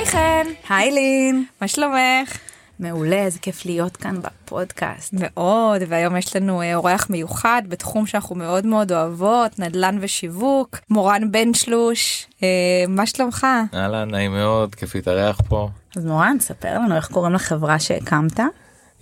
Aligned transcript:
היי 0.00 0.08
חן, 0.08 0.46
היי 0.68 0.90
לין. 0.90 1.44
מה 1.60 1.68
שלומך? 1.68 2.38
מעולה, 2.78 3.16
איזה 3.16 3.38
כיף 3.38 3.66
להיות 3.66 3.96
כאן 3.96 4.20
בפודקאסט. 4.22 5.14
מאוד, 5.18 5.82
והיום 5.88 6.16
יש 6.16 6.36
לנו 6.36 6.62
אה, 6.62 6.74
אורח 6.74 7.06
מיוחד 7.10 7.62
בתחום 7.68 8.06
שאנחנו 8.06 8.36
מאוד 8.36 8.66
מאוד 8.66 8.92
אוהבות, 8.92 9.58
נדל"ן 9.58 9.98
ושיווק, 10.00 10.78
מורן 10.90 11.32
בן 11.32 11.54
שלוש, 11.54 12.26
אה, 12.42 12.48
מה 12.88 13.06
שלומך? 13.06 13.46
אהלן, 13.74 14.10
נעים 14.10 14.32
מאוד, 14.32 14.74
כיף 14.74 14.94
להתארח 14.94 15.40
פה. 15.48 15.68
אז 15.96 16.04
מורן, 16.04 16.36
ספר 16.40 16.74
לנו 16.74 16.96
איך 16.96 17.08
קוראים 17.08 17.32
לחברה 17.32 17.78
שהקמת. 17.78 18.40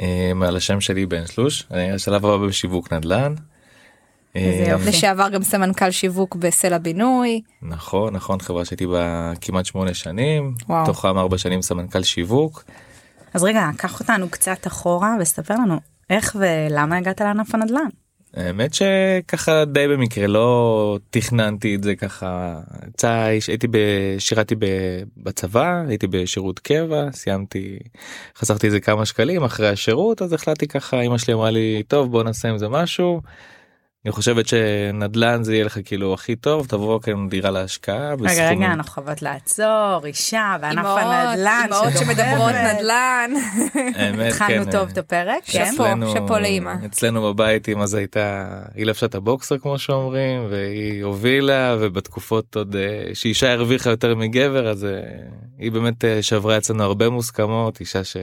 אה, 0.00 0.32
על 0.42 0.56
השם 0.56 0.80
שלי 0.80 1.06
בן 1.06 1.26
שלוש, 1.26 1.66
אני 1.70 1.92
השלב 1.92 2.26
הבא 2.26 2.46
בשיווק 2.46 2.92
נדל"ן. 2.92 3.34
אה. 4.38 4.76
לשעבר 4.86 5.28
גם 5.28 5.42
סמנכ"ל 5.42 5.90
שיווק 5.90 6.36
בסלע 6.36 6.78
בינוי, 6.78 7.40
נכון, 7.62 8.14
נכון, 8.14 8.40
חברה 8.40 8.64
שהייתי 8.64 8.86
בה 8.86 9.32
כמעט 9.40 9.66
שמונה 9.66 9.94
שנים. 9.94 10.54
תוכם 10.84 11.18
ארבע 11.18 11.38
שנים 11.38 11.62
סמנכ"ל 11.62 12.02
שיווק. 12.02 12.64
אז 13.34 13.44
רגע, 13.44 13.70
קח 13.76 14.00
אותנו 14.00 14.28
קצת 14.28 14.66
אחורה 14.66 15.16
וספר 15.20 15.54
לנו 15.54 15.80
איך 16.10 16.36
ולמה 16.40 16.96
הגעת 16.96 17.20
לענף 17.20 17.54
הנדל"ן. 17.54 17.88
האמת 18.34 18.74
שככה 18.74 19.64
די 19.64 19.88
במקרה 19.88 20.26
לא 20.26 20.98
תכננתי 21.10 21.74
את 21.74 21.82
זה 21.82 21.94
ככה 21.94 22.60
יצא 22.88 23.10
הייתי 23.48 23.66
בשירתי 23.70 24.54
ב- 24.54 25.02
בצבא 25.16 25.82
הייתי 25.88 26.06
בשירות 26.06 26.58
קבע 26.58 27.12
סיימתי 27.12 27.78
חסכתי 28.36 28.66
איזה 28.66 28.80
כמה 28.80 29.06
שקלים 29.06 29.44
אחרי 29.44 29.68
השירות 29.68 30.22
אז 30.22 30.32
החלטתי 30.32 30.68
ככה 30.68 31.00
אמא 31.00 31.18
שלי 31.18 31.34
אמרה 31.34 31.50
לי 31.50 31.82
טוב 31.88 32.10
בוא 32.10 32.22
נעשה 32.22 32.48
עם 32.48 32.58
זה 32.58 32.68
משהו. 32.68 33.20
אני 34.04 34.12
חושבת 34.12 34.48
שנדל"ן 34.48 35.42
זה 35.44 35.54
יהיה 35.54 35.64
לך 35.64 35.78
כאילו 35.84 36.14
הכי 36.14 36.36
טוב 36.36 36.66
תבוא 36.66 37.00
כאן 37.00 37.28
דירה 37.28 37.50
להשקעה. 37.50 37.96
רגע, 38.14 38.16
בסכומים- 38.16 38.58
רגע, 38.62 38.72
אנחנו 38.72 38.92
חייבות 38.92 39.22
לעצור, 39.22 40.00
אישה 40.06 40.56
וענף 40.60 40.78
אימהות, 40.78 41.00
הנדל"ן. 41.02 41.60
אימהות 41.64 41.92
שמדברות. 41.98 42.52
נדל"ן, 42.54 43.30
האמת, 43.94 44.32
התחלנו 44.32 44.64
כן, 44.64 44.70
טוב 44.70 44.80
אה, 44.86 44.92
את 44.92 44.98
הפרק, 44.98 45.44
כן? 45.44 45.70
שאפו. 45.72 45.84
שאפו 46.12 46.38
לאמא. 46.38 46.72
אצלנו 46.86 47.22
בבית 47.34 47.68
אמא 47.68 47.86
זה 47.86 47.98
הייתה 47.98 48.48
היא 48.74 48.86
לבשה 48.86 49.06
את 49.06 49.14
הבוקסר 49.14 49.58
כמו 49.58 49.78
שאומרים 49.78 50.46
והיא 50.50 51.04
הובילה 51.04 51.76
ובתקופות 51.80 52.56
עוד 52.56 52.76
אה, 52.76 53.14
שאישה 53.14 53.52
הרוויחה 53.52 53.90
יותר 53.90 54.14
מגבר 54.14 54.68
אז 54.68 54.84
אה, 54.84 54.90
היא 55.58 55.72
באמת 55.72 56.04
אה, 56.04 56.22
שברה 56.22 56.56
אצלנו 56.58 56.82
הרבה 56.82 57.08
מוסכמות 57.10 57.80
אישה 57.80 58.04
שאני 58.04 58.22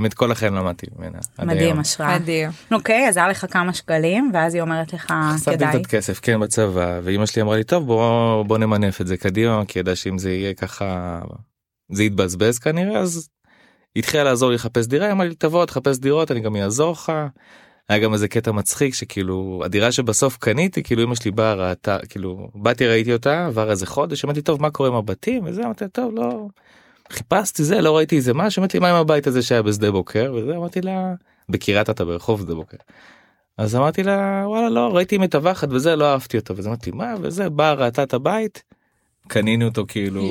באמת 0.00 0.14
כל 0.14 0.32
החיים 0.32 0.54
למדתי 0.54 0.86
ממנה. 0.98 1.18
מדהים. 1.42 1.80
השראה. 1.80 2.18
מדהים. 2.18 2.50
אוקיי, 2.72 3.08
אז 3.08 3.16
היה 3.16 3.28
לך 3.28 3.46
כמה 3.50 3.72
שקלים, 3.72 4.30
ואז 4.34 4.54
היא 4.54 4.62
אומרת 4.62 4.92
לך, 4.92 5.12
חסכתי 5.34 5.56
כדאי. 5.56 5.82
קצת 5.82 5.90
כסף 5.90 6.20
כן 6.20 6.40
בצבא 6.40 7.00
ואימא 7.02 7.26
שלי 7.26 7.42
אמרה 7.42 7.56
לי 7.56 7.64
טוב 7.64 7.86
בוא 7.86 8.42
בוא 8.42 8.58
נמנף 8.58 9.00
את 9.00 9.06
זה 9.06 9.16
קדימה 9.16 9.62
כי 9.68 9.78
ידעה 9.78 9.96
שאם 9.96 10.18
זה 10.18 10.32
יהיה 10.32 10.54
ככה 10.54 11.20
זה 11.92 12.04
יתבזבז 12.04 12.58
כנראה 12.58 12.98
אז. 12.98 13.28
התחילה 13.96 14.24
לעזור 14.24 14.48
לי 14.48 14.54
לחפש 14.54 14.86
דירה 14.86 15.12
אמרה 15.12 15.26
לי 15.26 15.34
תבוא 15.34 15.66
תחפש 15.66 15.98
דירות 15.98 16.30
אני 16.30 16.40
גם 16.40 16.56
אעזור 16.56 16.92
לך. 16.92 17.12
היה 17.88 17.98
גם 17.98 18.12
איזה 18.12 18.28
קטע 18.28 18.52
מצחיק 18.52 18.94
שכאילו 18.94 19.62
הדירה 19.64 19.92
שבסוף 19.92 20.36
קניתי 20.36 20.82
כאילו 20.82 21.02
אמא 21.02 21.14
שלי 21.14 21.30
באה 21.30 21.54
ראתה 21.54 21.98
כאילו 22.08 22.48
באתי 22.54 22.86
ראיתי 22.86 23.12
אותה 23.12 23.46
עבר 23.46 23.70
איזה 23.70 23.86
חודש 23.86 24.24
אמרתי 24.24 24.42
טוב 24.42 24.62
מה 24.62 24.70
קורה 24.70 24.88
עם 24.88 24.94
הבתים 24.94 25.44
וזה 25.46 25.64
אמרתי 25.64 25.84
טוב 25.92 26.14
לא. 26.14 26.46
חיפשתי 27.12 27.64
זה 27.64 27.80
לא 27.80 27.96
ראיתי 27.96 28.16
איזה 28.16 28.34
משהו 28.34 28.60
אמרתי 28.60 28.78
מה 28.78 28.90
עם 28.90 28.96
הבית 28.96 29.26
הזה 29.26 29.42
שהיה 29.42 29.62
בשדה 29.62 29.90
בוקר 29.90 30.34
וזה 30.36 30.56
אמרתי 30.56 30.80
לה 30.80 31.14
בקריית 31.48 31.90
אתא 31.90 32.04
ברחוב 32.04 32.40
שדה 32.40 32.54
בוקר. 32.54 32.76
אז 33.58 33.76
אמרתי 33.76 34.02
לה 34.02 34.42
וואלה 34.46 34.68
לא 34.68 34.88
ראיתי 34.96 35.18
מטווחת 35.18 35.68
וזה 35.70 35.96
לא 35.96 36.12
אהבתי 36.12 36.38
אותו 36.38 36.56
ואז 36.56 36.66
אמרתי 36.66 36.90
מה 36.90 37.14
וזה 37.20 37.50
באה 37.50 37.72
ראתה 37.72 38.02
את 38.02 38.14
הבית. 38.14 38.62
קנינו 39.28 39.64
אותו 39.64 39.84
כאילו. 39.88 40.22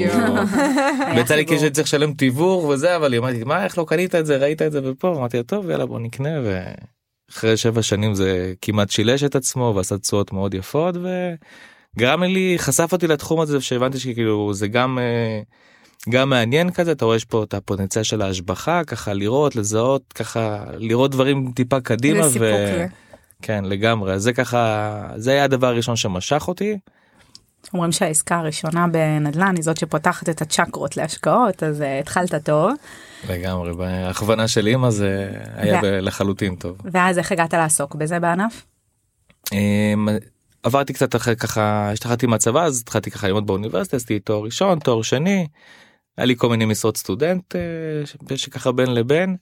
ויצא 1.15 1.35
לי. 1.35 1.45
כאילו 1.45 1.71
צריך 1.71 1.87
לשלם 1.87 2.13
תיווך 2.13 2.63
וזה 2.63 2.95
אבל 2.95 3.13
היא 3.13 3.19
אמרתי 3.19 3.43
מה 3.43 3.63
איך 3.63 3.77
לא 3.77 3.85
קנית 3.87 4.15
את 4.15 4.25
זה 4.25 4.37
ראית 4.37 4.61
את 4.61 4.71
זה 4.71 4.79
ופה 4.83 5.15
אמרתי 5.17 5.43
טוב 5.43 5.69
יאללה 5.69 5.85
בוא 5.85 5.99
נקנה 5.99 6.29
ואחרי 6.43 7.57
שבע 7.57 7.81
שנים 7.81 8.15
זה 8.15 8.53
כמעט 8.61 8.89
שילש 8.89 9.23
את 9.23 9.35
עצמו 9.35 9.73
ועשה 9.75 9.97
תשואות 9.97 10.33
מאוד 10.33 10.53
יפות 10.53 10.95
וגרם 11.97 12.23
לי 12.23 12.55
חשף 12.57 12.89
אותי 12.93 13.07
לתחום 13.07 13.39
הזה 13.39 13.61
שהבנתי 13.61 13.99
שכאילו 13.99 14.53
זה 14.53 14.67
גם 14.67 14.99
אה, 14.99 15.39
גם 16.09 16.29
מעניין 16.29 16.71
כזה 16.71 16.91
אתה 16.91 17.05
רואה 17.05 17.15
יש 17.17 17.25
פה 17.25 17.43
את 17.43 17.53
הפוטנציאל 17.53 18.03
של 18.03 18.21
ההשבחה 18.21 18.81
ככה 18.87 19.13
לראות 19.13 19.55
לזהות 19.55 20.13
ככה 20.13 20.63
לראות 20.77 21.11
דברים 21.11 21.51
טיפה 21.55 21.79
קדימה 21.81 22.27
זה 22.27 22.33
סיפוק 22.33 22.47
ל- 22.49 22.85
כן 23.45 23.65
לגמרי 23.65 24.19
זה 24.19 24.33
ככה 24.33 25.01
זה 25.15 25.31
היה 25.31 25.43
הדבר 25.43 25.67
הראשון 25.67 25.95
שמשך 25.95 26.47
אותי. 26.47 26.77
אומרים 27.73 27.91
שהעסקה 27.91 28.37
הראשונה 28.37 28.87
בנדל"ן 28.87 29.55
היא 29.55 29.63
זאת 29.63 29.77
שפותחת 29.77 30.29
את 30.29 30.41
הצ'קרות 30.41 30.97
להשקעות, 30.97 31.63
אז 31.63 31.81
אה, 31.81 31.99
התחלת 31.99 32.35
טוב. 32.45 32.71
לגמרי 33.29 33.73
בהכוונה 33.73 34.47
של 34.47 34.67
אמא 34.67 34.89
זה 34.89 35.31
היה 35.55 35.79
ו- 35.83 35.99
לחלוטין 36.01 36.55
טוב. 36.55 36.77
ואז 36.91 37.17
איך 37.17 37.31
הגעת 37.31 37.53
לעסוק 37.53 37.95
בזה 37.95 38.19
בענף? 38.19 38.65
אמ, 39.53 40.07
עברתי 40.63 40.93
קצת 40.93 41.15
אחרי 41.15 41.35
ככה 41.35 41.91
השתחררתי 41.91 42.27
מהצבא 42.27 42.63
אז 42.63 42.81
התחלתי 42.81 43.11
ככה 43.11 43.27
ללמוד 43.27 43.47
באוניברסיטה 43.47 43.97
עשיתי 43.97 44.19
תואר 44.19 44.43
ראשון 44.43 44.79
תואר 44.79 45.01
שני. 45.01 45.47
היה 46.17 46.25
לי 46.25 46.35
כל 46.37 46.49
מיני 46.49 46.65
משרות 46.65 46.97
סטודנט 46.97 47.55
אה, 47.55 48.37
שככה 48.37 48.71
בין 48.71 48.93
לבין. 48.93 49.35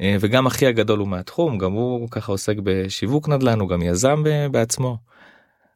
אה, 0.00 0.16
וגם 0.20 0.46
אחי 0.46 0.66
הגדול 0.66 0.98
הוא 0.98 1.08
מהתחום 1.08 1.58
גם 1.58 1.72
הוא 1.72 2.08
ככה 2.10 2.32
עוסק 2.32 2.56
בשיווק 2.62 3.28
נדל"ן 3.28 3.60
הוא 3.60 3.68
גם 3.68 3.82
יזם 3.82 4.22
בעצמו. 4.50 4.96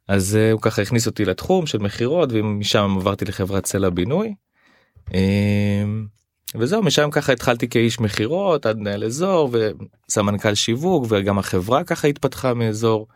אז 0.08 0.36
אה, 0.36 0.52
הוא 0.52 0.60
ככה 0.60 0.82
הכניס 0.82 1.06
אותי 1.06 1.24
לתחום 1.24 1.66
של 1.66 1.78
מכירות 1.78 2.28
ומשם 2.32 2.96
עברתי 2.96 3.24
לחברת 3.24 3.66
סלע 3.66 3.90
בינוי. 3.90 4.34
אמ, 5.14 6.06
וזהו 6.54 6.82
משם 6.82 7.10
ככה 7.10 7.32
התחלתי 7.32 7.68
כאיש 7.68 8.00
מכירות 8.00 8.66
עד 8.66 8.78
מנהל 8.78 9.04
אזור 9.04 9.50
וסמנכ"ל 10.08 10.54
שיווק 10.54 11.06
וגם 11.08 11.38
החברה 11.38 11.84
ככה 11.84 12.08
התפתחה 12.08 12.54
מאזור. 12.54 13.06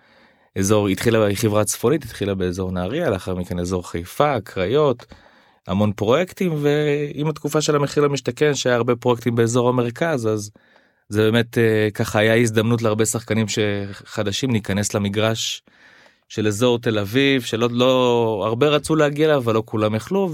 אזור 0.58 0.88
התחילה 0.88 1.34
חברה 1.34 1.64
צפונית 1.64 2.04
התחילה 2.04 2.34
באזור 2.34 2.72
נהריה 2.72 3.10
לאחר 3.10 3.34
מכן 3.34 3.58
אזור 3.58 3.90
חיפה 3.90 4.40
קריות. 4.40 5.06
המון 5.66 5.92
פרויקטים 5.92 6.52
ועם 6.62 7.28
התקופה 7.28 7.60
של 7.60 7.76
המחיר 7.76 8.02
למשתכן 8.02 8.54
שהיה 8.54 8.76
הרבה 8.76 8.96
פרויקטים 8.96 9.34
באזור 9.34 9.68
המרכז 9.68 10.26
אז 10.26 10.50
זה 11.12 11.22
באמת 11.22 11.58
אה, 11.58 11.88
ככה 11.94 12.18
היה 12.18 12.34
הזדמנות 12.34 12.82
להרבה 12.82 13.04
שחקנים 13.04 13.46
שחדשים 13.48 14.50
להיכנס 14.50 14.94
למגרש 14.94 15.62
של 16.28 16.46
אזור 16.46 16.78
תל 16.78 16.98
אביב 16.98 17.42
שלא 17.42 17.68
לא 17.72 18.42
הרבה 18.46 18.68
רצו 18.68 18.96
להגיע 18.96 19.26
אליו 19.26 19.38
אבל 19.38 19.54
לא 19.54 19.62
כולם 19.66 19.94
יכלו 19.94 20.30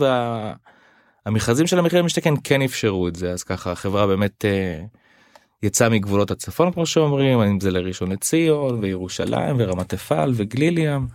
והמכרזים 1.27 1.67
של 1.67 1.79
המחיר 1.79 2.03
למשתכן 2.03 2.35
כן 2.45 2.63
אפשרו 2.63 3.09
את 3.09 3.17
זה 3.17 3.31
אז 3.31 3.43
ככה 3.43 3.73
החברה 3.73 4.07
באמת 4.07 4.45
אה, 4.45 4.81
יצאה 5.63 5.89
מגבולות 5.89 6.31
הצפון 6.31 6.73
כמו 6.73 6.87
שאומרים 6.87 7.41
אם 7.41 7.61
זה 7.61 7.71
לראשון 7.71 8.13
לציון 8.13 8.79
וירושלים 8.83 9.57
ורמת 9.59 9.95
אפעל 9.95 10.33
וגליל 10.35 10.79
ים. 10.79 11.07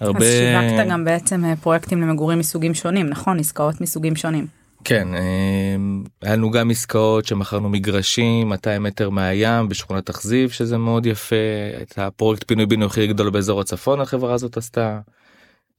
הרבה 0.00 0.26
אז 0.26 0.32
שיווקת 0.32 0.90
גם 0.90 1.04
בעצם 1.04 1.44
אה, 1.44 1.56
פרויקטים 1.56 2.00
למגורים 2.00 2.38
מסוגים 2.38 2.74
שונים, 2.74 3.06
נכון? 3.06 3.38
עסקאות 3.38 3.80
מסוגים 3.80 4.16
שונים. 4.16 4.63
כן, 4.84 5.14
אה, 5.14 5.76
היה 6.22 6.36
לנו 6.36 6.50
גם 6.50 6.70
עסקאות 6.70 7.26
שמכרנו 7.26 7.68
מגרשים 7.68 8.48
200 8.48 8.82
מטר 8.82 9.10
מהים 9.10 9.68
בשכונת 9.68 10.10
אכזיב 10.10 10.50
שזה 10.50 10.78
מאוד 10.78 11.06
יפה, 11.06 11.36
את 11.82 11.98
הפרויקט 11.98 12.48
פינוי 12.48 12.66
בינוי 12.66 12.86
הכי 12.86 13.06
גדול 13.06 13.30
באזור 13.30 13.60
הצפון 13.60 14.00
החברה 14.00 14.34
הזאת 14.34 14.56
עשתה. 14.56 15.00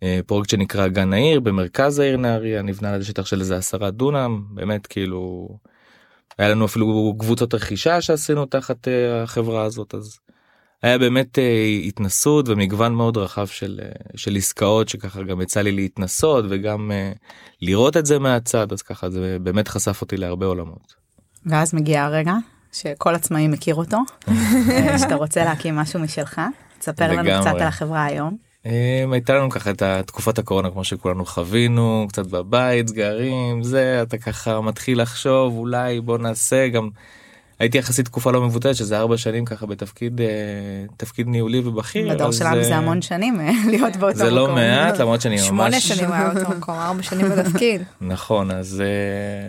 אה, 0.03 0.19
פרויקט 0.25 0.49
שנקרא 0.49 0.87
גן 0.87 1.13
העיר 1.13 1.39
במרכז 1.39 1.99
העיר 1.99 2.17
נהריה 2.17 2.61
נבנה 2.61 2.93
על 2.93 3.03
שטח 3.03 3.25
של 3.25 3.39
איזה 3.39 3.57
עשרה 3.57 3.91
דונם 3.91 4.43
באמת 4.49 4.87
כאילו 4.87 5.49
היה 6.37 6.49
לנו 6.49 6.65
אפילו 6.65 7.15
קבוצות 7.19 7.53
רכישה 7.53 8.01
שעשינו 8.01 8.45
תחת 8.45 8.87
אה, 8.87 9.23
החברה 9.23 9.63
הזאת 9.63 9.95
אז 9.95 10.19
היה 10.85 10.97
באמת 10.97 11.39
אה, 11.39 11.65
התנסות 11.87 12.49
ומגוון 12.49 12.93
מאוד 12.93 13.17
רחב 13.17 13.47
של 13.47 13.79
אה, 13.83 13.89
של 14.15 14.35
עסקאות 14.35 14.89
שככה 14.89 15.23
גם 15.23 15.41
יצא 15.41 15.61
לי 15.61 15.71
להתנסות 15.71 16.45
וגם 16.49 16.91
אה, 16.91 17.11
לראות 17.61 17.97
את 17.97 18.05
זה 18.05 18.19
מהצד 18.19 18.73
אז 18.73 18.81
ככה 18.81 19.09
זה 19.09 19.37
באמת 19.41 19.67
חשף 19.67 20.01
אותי 20.01 20.17
להרבה 20.17 20.45
עולמות. 20.45 20.95
ואז 21.45 21.73
מגיע 21.75 22.03
הרגע 22.03 22.33
שכל 22.71 23.15
עצמאי 23.15 23.47
מכיר 23.47 23.75
אותו, 23.75 23.97
שאתה 25.01 25.15
רוצה 25.15 25.43
להקים 25.43 25.75
משהו 25.75 25.99
משלך. 25.99 26.41
תספר 26.79 27.11
לנו. 27.11 27.41
קצת 27.41 27.55
על 27.55 27.67
החברה 27.67 28.05
היום. 28.05 28.37
אה, 28.65 29.05
הייתה 29.11 29.33
לנו 29.33 29.49
ככה 29.49 29.71
את 29.71 29.83
תקופת 30.05 30.39
הקורונה 30.39 30.71
כמו 30.71 30.83
שכולנו 30.83 31.25
חווינו 31.25 32.05
קצת 32.09 32.27
בבית 32.27 32.87
סגרים 32.87 33.63
זה 33.63 34.01
אתה 34.01 34.17
ככה 34.17 34.61
מתחיל 34.61 35.01
לחשוב 35.01 35.57
אולי 35.57 36.01
בוא 36.01 36.17
נעשה 36.17 36.67
גם 36.67 36.89
הייתי 37.59 37.77
יחסית 37.77 38.05
תקופה 38.05 38.31
לא 38.31 38.41
מבוטלת 38.41 38.75
שזה 38.75 38.97
ארבע 38.97 39.17
שנים 39.17 39.45
ככה 39.45 39.65
בתפקיד 39.65 40.21
אה, 40.21 40.27
תפקיד 40.97 41.27
ניהולי 41.27 41.59
ובכיר. 41.59 42.13
בדור 42.13 42.31
שלנו 42.31 42.57
אה, 42.57 42.63
זה 42.63 42.75
המון 42.75 43.01
שנים 43.01 43.39
אה, 43.41 43.51
להיות 43.71 43.95
באותו 43.95 44.17
זה 44.17 44.31
לא 44.31 44.43
מקום. 44.43 44.55
מעט 44.55 44.99
למרות 44.99 45.21
שאני 45.21 45.35
ממש 45.35 45.45
שמונה 45.45 45.79
שנים 45.79 46.11
היה 46.11 46.31
אותו 46.31 46.49
מקום, 46.49 46.75
ארבע 46.75 47.03
שנים 47.03 47.29
בתפקיד. 47.29 47.81
נכון 48.01 48.51
אז 48.51 48.83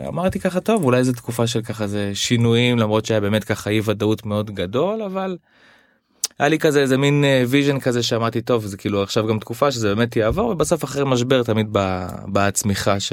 אמרתי 0.08 0.40
ככה 0.40 0.60
טוב 0.60 0.84
אולי 0.84 1.04
זו 1.04 1.12
תקופה 1.12 1.46
של 1.46 1.62
ככה 1.62 1.86
זה 1.86 2.10
שינויים 2.14 2.78
למרות 2.78 3.06
שהיה 3.06 3.20
באמת 3.20 3.44
ככה 3.44 3.70
אי 3.70 3.80
ודאות 3.84 4.26
מאוד 4.26 4.50
גדול 4.50 5.02
אבל. 5.02 5.36
היה 6.38 6.48
לי 6.48 6.58
כזה 6.58 6.80
איזה 6.80 6.98
מין 6.98 7.24
vision 7.48 7.80
כזה 7.80 8.02
שאמרתי 8.02 8.40
טוב 8.40 8.66
זה 8.66 8.76
כאילו 8.76 9.02
עכשיו 9.02 9.26
גם 9.26 9.38
תקופה 9.38 9.70
שזה 9.70 9.94
באמת 9.94 10.16
יעבור 10.16 10.50
ובסוף 10.50 10.84
אחרי 10.84 11.04
משבר 11.06 11.42
תמיד 11.42 11.66
באה 11.72 12.46
הצמיחה 12.46 13.00
ש... 13.00 13.12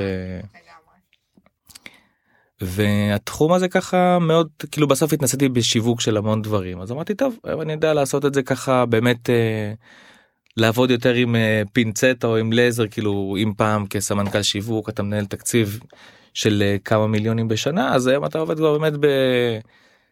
והתחום 2.66 3.54
הזה 3.54 3.68
ככה 3.68 4.20
מאוד 4.20 4.48
כאילו 4.72 4.88
בסוף 4.88 5.14
התנסיתי 5.14 5.50
בשיווק 5.50 6.02
של 6.02 6.18
המון 6.18 6.42
דברים 6.42 6.82
אז 6.82 6.92
אמרתי 6.92 7.16
טוב 7.16 7.38
אני 7.62 7.74
יודע 7.74 7.94
לעשות 7.94 8.26
את 8.26 8.34
זה 8.34 8.44
ככה 8.44 8.86
באמת 8.86 9.30
אה, 9.30 9.74
לעבוד 10.58 10.92
יותר 10.92 11.14
עם 11.14 11.36
אה, 11.36 11.62
פינצטה 11.74 12.28
או 12.28 12.38
עם 12.38 12.54
לייזר 12.54 12.88
כאילו 12.88 13.36
אם 13.44 13.52
פעם 13.58 13.86
כסמנכ"ל 13.88 14.42
שיווק 14.42 14.90
אתה 14.90 15.04
מנהל 15.04 15.26
תקציב 15.26 15.80
של 16.34 16.64
אה, 16.66 16.78
כמה 16.86 17.08
מיליונים 17.08 17.48
בשנה 17.48 17.96
אז 17.96 18.08
היום 18.08 18.26
אתה 18.26 18.40
עובד 18.40 18.58
כבר 18.58 18.78
באמת 18.78 18.94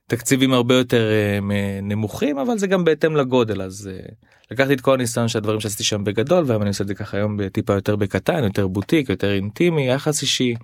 בתקציבים 0.07 0.53
הרבה 0.53 0.75
יותר 0.75 1.09
אה, 1.11 1.39
נמוכים 1.81 2.37
אבל 2.37 2.57
זה 2.57 2.67
גם 2.67 2.83
בהתאם 2.83 3.15
לגודל 3.15 3.61
אז 3.61 3.89
אה, 3.93 4.05
לקחתי 4.51 4.73
את 4.73 4.81
כל 4.81 4.93
הניסיון 4.93 5.27
של 5.27 5.37
הדברים 5.37 5.59
שעשיתי 5.59 5.83
שם 5.83 6.03
בגדול 6.03 6.43
והיום 6.47 6.61
אני 6.61 6.69
עושה 6.69 6.83
את 6.83 6.87
זה 6.87 6.95
ככה 6.95 7.17
היום 7.17 7.47
טיפה 7.47 7.73
יותר 7.73 7.95
בקטן 7.95 8.43
יותר 8.43 8.67
בוטיק 8.67 9.09
יותר 9.09 9.31
אינטימי 9.33 9.89
יחס 9.89 10.21
אישי. 10.21 10.55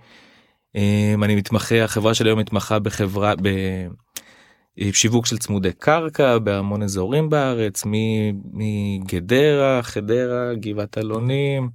אמ, 0.78 1.24
אני 1.24 1.36
מתמחה 1.36 1.84
החברה 1.84 2.14
שלי 2.14 2.30
היום 2.30 2.40
מתמחה 2.40 2.80
בחברה 2.80 3.34
בשיווק 4.78 5.26
של 5.26 5.38
צמודי 5.38 5.72
קרקע 5.74 6.38
בהמון 6.38 6.84
אזורים 6.84 7.30
בארץ 7.30 7.84
מגדרה 8.54 9.84
חדרה 9.84 10.54
גבעת 10.54 10.98
אלונים. 10.98 11.70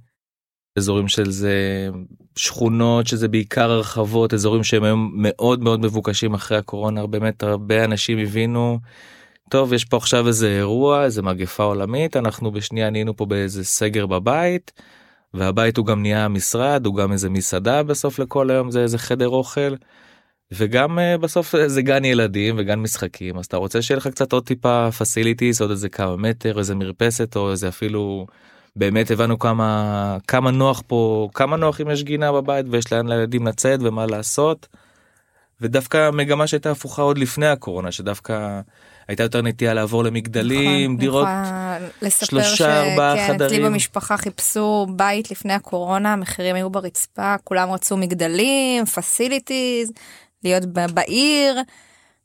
אזורים 0.77 1.07
של 1.07 1.31
זה 1.31 1.89
שכונות 2.35 3.07
שזה 3.07 3.27
בעיקר 3.27 3.71
הרחבות 3.71 4.33
אזורים 4.33 4.63
שהם 4.63 4.83
היום 4.83 5.11
מאוד 5.15 5.63
מאוד 5.63 5.79
מבוקשים 5.79 6.33
אחרי 6.33 6.57
הקורונה 6.57 7.07
באמת 7.07 7.43
הרבה 7.43 7.85
אנשים 7.85 8.17
הבינו. 8.17 8.79
טוב 9.49 9.73
יש 9.73 9.85
פה 9.85 9.97
עכשיו 9.97 10.27
איזה 10.27 10.47
אירוע 10.57 11.05
איזה 11.05 11.21
מגפה 11.21 11.63
עולמית 11.63 12.15
אנחנו 12.17 12.51
בשנייה 12.51 12.89
נהיינו 12.89 13.15
פה 13.15 13.25
באיזה 13.25 13.63
סגר 13.63 14.05
בבית. 14.05 14.71
והבית 15.33 15.77
הוא 15.77 15.85
גם 15.85 16.01
נהיה 16.01 16.27
משרד 16.27 16.85
הוא 16.85 16.95
גם 16.95 17.11
איזה 17.11 17.29
מסעדה 17.29 17.83
בסוף 17.83 18.19
לכל 18.19 18.49
היום 18.49 18.71
זה 18.71 18.81
איזה 18.81 18.97
חדר 18.97 19.29
אוכל. 19.29 19.75
וגם 20.51 20.99
uh, 20.99 21.17
בסוף 21.17 21.55
זה 21.65 21.81
גן 21.81 22.05
ילדים 22.05 22.55
וגן 22.57 22.79
משחקים 22.79 23.37
אז 23.37 23.45
אתה 23.45 23.57
רוצה 23.57 23.81
שיהיה 23.81 23.97
לך 23.97 24.07
קצת 24.07 24.33
עוד 24.33 24.45
טיפה 24.45 24.91
פסיליטיס 24.91 25.61
עוד 25.61 25.69
איזה 25.69 25.89
כמה 25.89 26.17
מטר 26.17 26.59
איזה 26.59 26.75
מרפסת 26.75 27.35
או 27.35 27.51
איזה 27.51 27.67
אפילו 27.67 28.27
באמת 28.75 29.11
הבנו 29.11 29.39
כמה 29.39 30.17
כמה 30.27 30.51
נוח 30.51 30.83
פה 30.87 31.29
כמה 31.33 31.57
נוח 31.57 31.81
אם 31.81 31.89
יש 31.89 32.03
גינה 32.03 32.31
בבית 32.31 32.65
ויש 32.69 32.93
לאן 32.93 33.07
לילדים 33.07 33.47
לצאת 33.47 33.79
ומה 33.83 34.05
לעשות. 34.05 34.67
ודווקא 35.61 36.09
מגמה 36.11 36.47
שהייתה 36.47 36.71
הפוכה 36.71 37.01
עוד 37.01 37.17
לפני 37.17 37.47
הקורונה 37.47 37.91
שדווקא 37.91 38.61
הייתה 39.07 39.23
יותר 39.23 39.41
נטייה 39.41 39.73
לעבור 39.73 40.03
למגדלים 40.03 40.91
נכון, 40.91 40.97
דירות 40.97 41.27
שלושה 42.25 42.81
ארבעה 42.81 43.15
כן, 43.15 43.27
חדרים. 43.27 43.47
אצלי 43.47 43.69
במשפחה 43.69 44.17
חיפשו 44.17 44.87
בית 44.95 45.31
לפני 45.31 45.53
הקורונה 45.53 46.13
המחירים 46.13 46.55
היו 46.55 46.69
ברצפה 46.69 47.35
כולם 47.43 47.71
רצו 47.71 47.97
מגדלים 47.97 48.85
פסיליטיז 48.85 49.91
להיות 50.43 50.65
בעיר. 50.65 51.61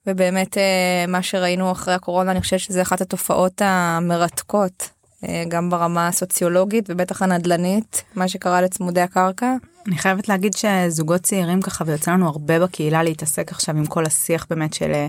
ובאמת 0.09 0.59
אה, 0.59 1.05
מה 1.09 1.23
שראינו 1.23 1.73
אחרי 1.73 1.95
הקורונה 1.95 2.31
אני 2.31 2.41
חושבת 2.41 2.61
שזה 2.61 2.83
אחת 2.83 3.01
התופעות 3.01 3.63
המרתקות 3.65 4.91
אה, 5.29 5.45
גם 5.49 5.71
ברמה 5.71 6.09
הסוציולוגית 6.09 6.85
ובטח 6.89 7.23
הנדל"נית 7.23 8.03
מה 8.15 8.29
שקרה 8.29 8.63
לצמודי 8.63 9.01
הקרקע. 9.01 9.55
אני 9.89 9.99
חייבת 9.99 10.29
להגיד 10.29 10.53
שזוגות 10.57 11.21
צעירים 11.21 11.63
ככה 11.63 11.85
ויוצא 11.87 12.11
לנו 12.11 12.29
הרבה 12.29 12.61
בקהילה 12.61 13.03
להתעסק 13.03 13.51
עכשיו 13.51 13.77
עם 13.77 13.87
כל 13.87 14.07
השיח 14.07 14.47
באמת 14.51 14.75
של 14.75 14.91
אה, 14.95 15.07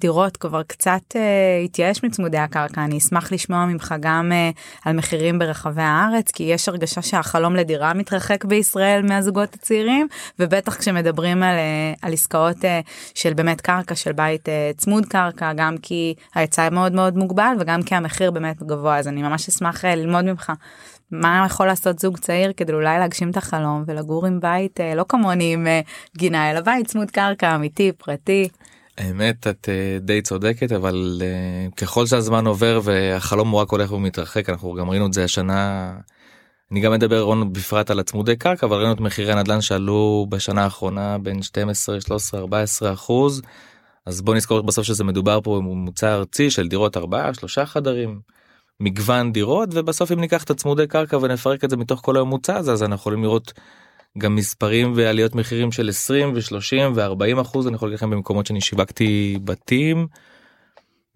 דירות 0.00 0.36
כבר 0.36 0.62
קצת 0.62 1.00
uh, 1.12 1.16
התייאש 1.64 2.04
מצמודי 2.04 2.38
הקרקע. 2.38 2.84
אני 2.84 2.98
אשמח 2.98 3.32
לשמוע 3.32 3.66
ממך 3.66 3.94
גם 4.00 4.32
uh, 4.32 4.58
על 4.84 4.96
מחירים 4.96 5.38
ברחבי 5.38 5.82
הארץ 5.82 6.30
כי 6.30 6.42
יש 6.42 6.68
הרגשה 6.68 7.02
שהחלום 7.02 7.56
לדירה 7.56 7.94
מתרחק 7.94 8.44
בישראל 8.44 9.02
מהזוגות 9.02 9.54
הצעירים 9.54 10.08
ובטח 10.38 10.76
כשמדברים 10.76 11.42
על, 11.42 11.56
uh, 11.56 11.98
על 12.02 12.12
עסקאות 12.12 12.56
uh, 12.56 12.68
של 13.14 13.34
באמת 13.34 13.60
קרקע 13.60 13.94
של 13.94 14.12
בית 14.12 14.48
uh, 14.48 14.76
צמוד 14.76 15.06
קרקע 15.06 15.52
גם 15.52 15.76
כי 15.82 16.14
ההיצע 16.34 16.70
מאוד 16.70 16.92
מאוד 16.92 17.16
מוגבל 17.16 17.56
וגם 17.60 17.82
כי 17.82 17.94
המחיר 17.94 18.30
באמת 18.30 18.62
גבוה. 18.62 18.98
אז 18.98 19.08
אני 19.08 19.22
ממש 19.22 19.48
אשמח 19.48 19.84
uh, 19.84 19.88
ללמוד 19.88 20.24
ממך 20.24 20.52
מה 21.10 21.44
יכול 21.46 21.66
לעשות 21.66 21.98
זוג 21.98 22.18
צעיר 22.18 22.52
כדי 22.56 22.72
אולי 22.72 22.98
להגשים 22.98 23.30
את 23.30 23.36
החלום 23.36 23.84
ולגור 23.86 24.26
עם 24.26 24.40
בית 24.40 24.80
לא 24.96 25.04
כמוני 25.08 25.52
עם 25.52 25.66
גינה 26.16 26.50
אלא 26.50 26.60
בית 26.60 26.86
צמוד 26.86 27.10
קרקע 27.10 27.54
אמיתי 27.54 27.92
פרטי. 27.92 28.48
האמת 28.98 29.46
את 29.46 29.68
uh, 29.68 30.04
די 30.04 30.22
צודקת 30.22 30.72
אבל 30.72 31.22
ככל 31.76 32.06
שהזמן 32.06 32.46
עובר 32.46 32.80
והחלום 32.82 33.50
הוא 33.50 33.60
רק 33.60 33.70
הולך 33.70 33.92
ומתרחק 33.92 34.50
אנחנו 34.50 34.74
גם 34.74 34.90
ראינו 34.90 35.06
את 35.06 35.12
זה 35.12 35.24
השנה. 35.24 35.92
אני 36.72 36.80
גם 36.80 36.92
מדבר 36.92 37.20
רון 37.20 37.52
בפרט 37.52 37.90
על 37.90 37.98
הצמודי 37.98 38.36
קרקע 38.36 38.66
אבל 38.66 38.76
ראינו 38.76 38.92
את 38.92 39.00
מחירי 39.00 39.32
הנדל"ן 39.32 39.60
שעלו 39.60 40.26
בשנה 40.28 40.64
האחרונה 40.64 41.18
בין 41.18 41.42
12 41.42 42.00
13 42.00 42.40
14 42.40 42.92
אחוז. 42.92 43.42
אז 44.06 44.20
בוא 44.20 44.34
נזכור 44.34 44.60
בסוף 44.60 44.84
שזה 44.84 45.04
מדובר 45.04 45.40
פה 45.40 45.56
בממוצע 45.56 46.14
ארצי 46.14 46.50
של 46.50 46.68
דירות 46.68 46.96
4 46.96 47.34
3 47.34 47.58
חדרים. 47.58 48.20
מגוון 48.80 49.32
דירות 49.32 49.68
ובסוף 49.72 50.12
אם 50.12 50.20
ניקח 50.20 50.44
את 50.44 50.50
הצמודי 50.50 50.86
קרקע 50.86 51.16
ונפרק 51.16 51.64
את 51.64 51.70
זה 51.70 51.76
מתוך 51.76 52.00
כל 52.04 52.16
הממוצע 52.16 52.56
הזה 52.56 52.72
אז 52.72 52.82
אנחנו 52.82 52.96
יכולים 52.96 53.22
לראות 53.22 53.52
גם 54.18 54.34
מספרים 54.34 54.92
ועליות 54.96 55.34
מחירים 55.34 55.72
של 55.72 55.88
20 55.88 56.32
ו-30 56.34 56.94
ו-40 56.94 57.40
אחוז 57.40 57.66
אני 57.66 57.76
יכול 57.76 57.88
להגיד 57.88 57.98
לכם 57.98 58.10
במקומות 58.10 58.46
שאני 58.46 58.60
שיווקתי 58.60 59.38
בתים. 59.44 60.06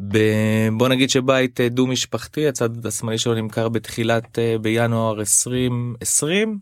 ב... 0.09 0.19
בוא 0.73 0.88
נגיד 0.88 1.11
שבית 1.11 1.61
אה, 1.61 1.69
דו 1.69 1.87
משפחתי 1.87 2.49
הצד 2.49 2.87
השמאלי 2.87 3.19
שלו 3.19 3.35
נמכר 3.35 3.69
בתחילת 3.69 4.38
אה, 4.38 4.56
בינואר 4.61 5.20
2020 5.20 6.59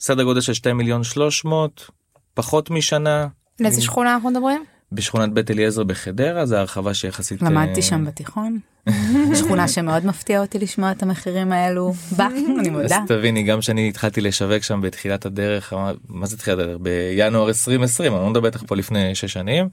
סדר 0.00 0.22
גודל 0.22 0.40
של 0.40 0.54
2 0.54 0.76
מיליון 0.76 1.04
300 1.04 1.90
פחות 2.34 2.70
משנה. 2.70 3.26
לאיזה 3.60 3.82
שכונה 3.82 4.14
אנחנו 4.14 4.30
מדברים? 4.30 4.64
בשכונת 4.94 5.32
בית 5.32 5.50
אליעזר 5.50 5.84
בחדרה 5.84 6.46
זה 6.46 6.60
הרחבה 6.60 6.94
שיחסית 6.94 7.42
למדתי 7.42 7.80
uh... 7.80 7.82
שם 7.82 8.04
בתיכון 8.04 8.58
שכונה 9.34 9.68
שמאוד 9.68 10.06
מפתיע 10.06 10.40
אותי 10.40 10.58
לשמוע 10.58 10.92
את 10.92 11.02
המחירים 11.02 11.52
האלו 11.52 11.92
בה 12.16 12.26
אני 12.60 12.70
מודה. 12.70 12.84
אז 12.84 12.92
תביני 13.08 13.42
גם 13.42 13.62
שאני 13.62 13.88
התחלתי 13.88 14.20
לשווק 14.20 14.62
שם 14.62 14.80
בתחילת 14.80 15.26
הדרך 15.26 15.72
מה 16.08 16.26
זה 16.26 16.38
תחילת 16.38 16.58
הדרך 16.58 16.78
בינואר 16.80 17.48
2020 17.48 18.12
אני 18.14 18.22
לא 18.22 18.30
מדבר 18.30 18.40
בטח 18.40 18.62
פה 18.66 18.76
לפני 18.76 19.14
6 19.14 19.32
שנים. 19.32 19.68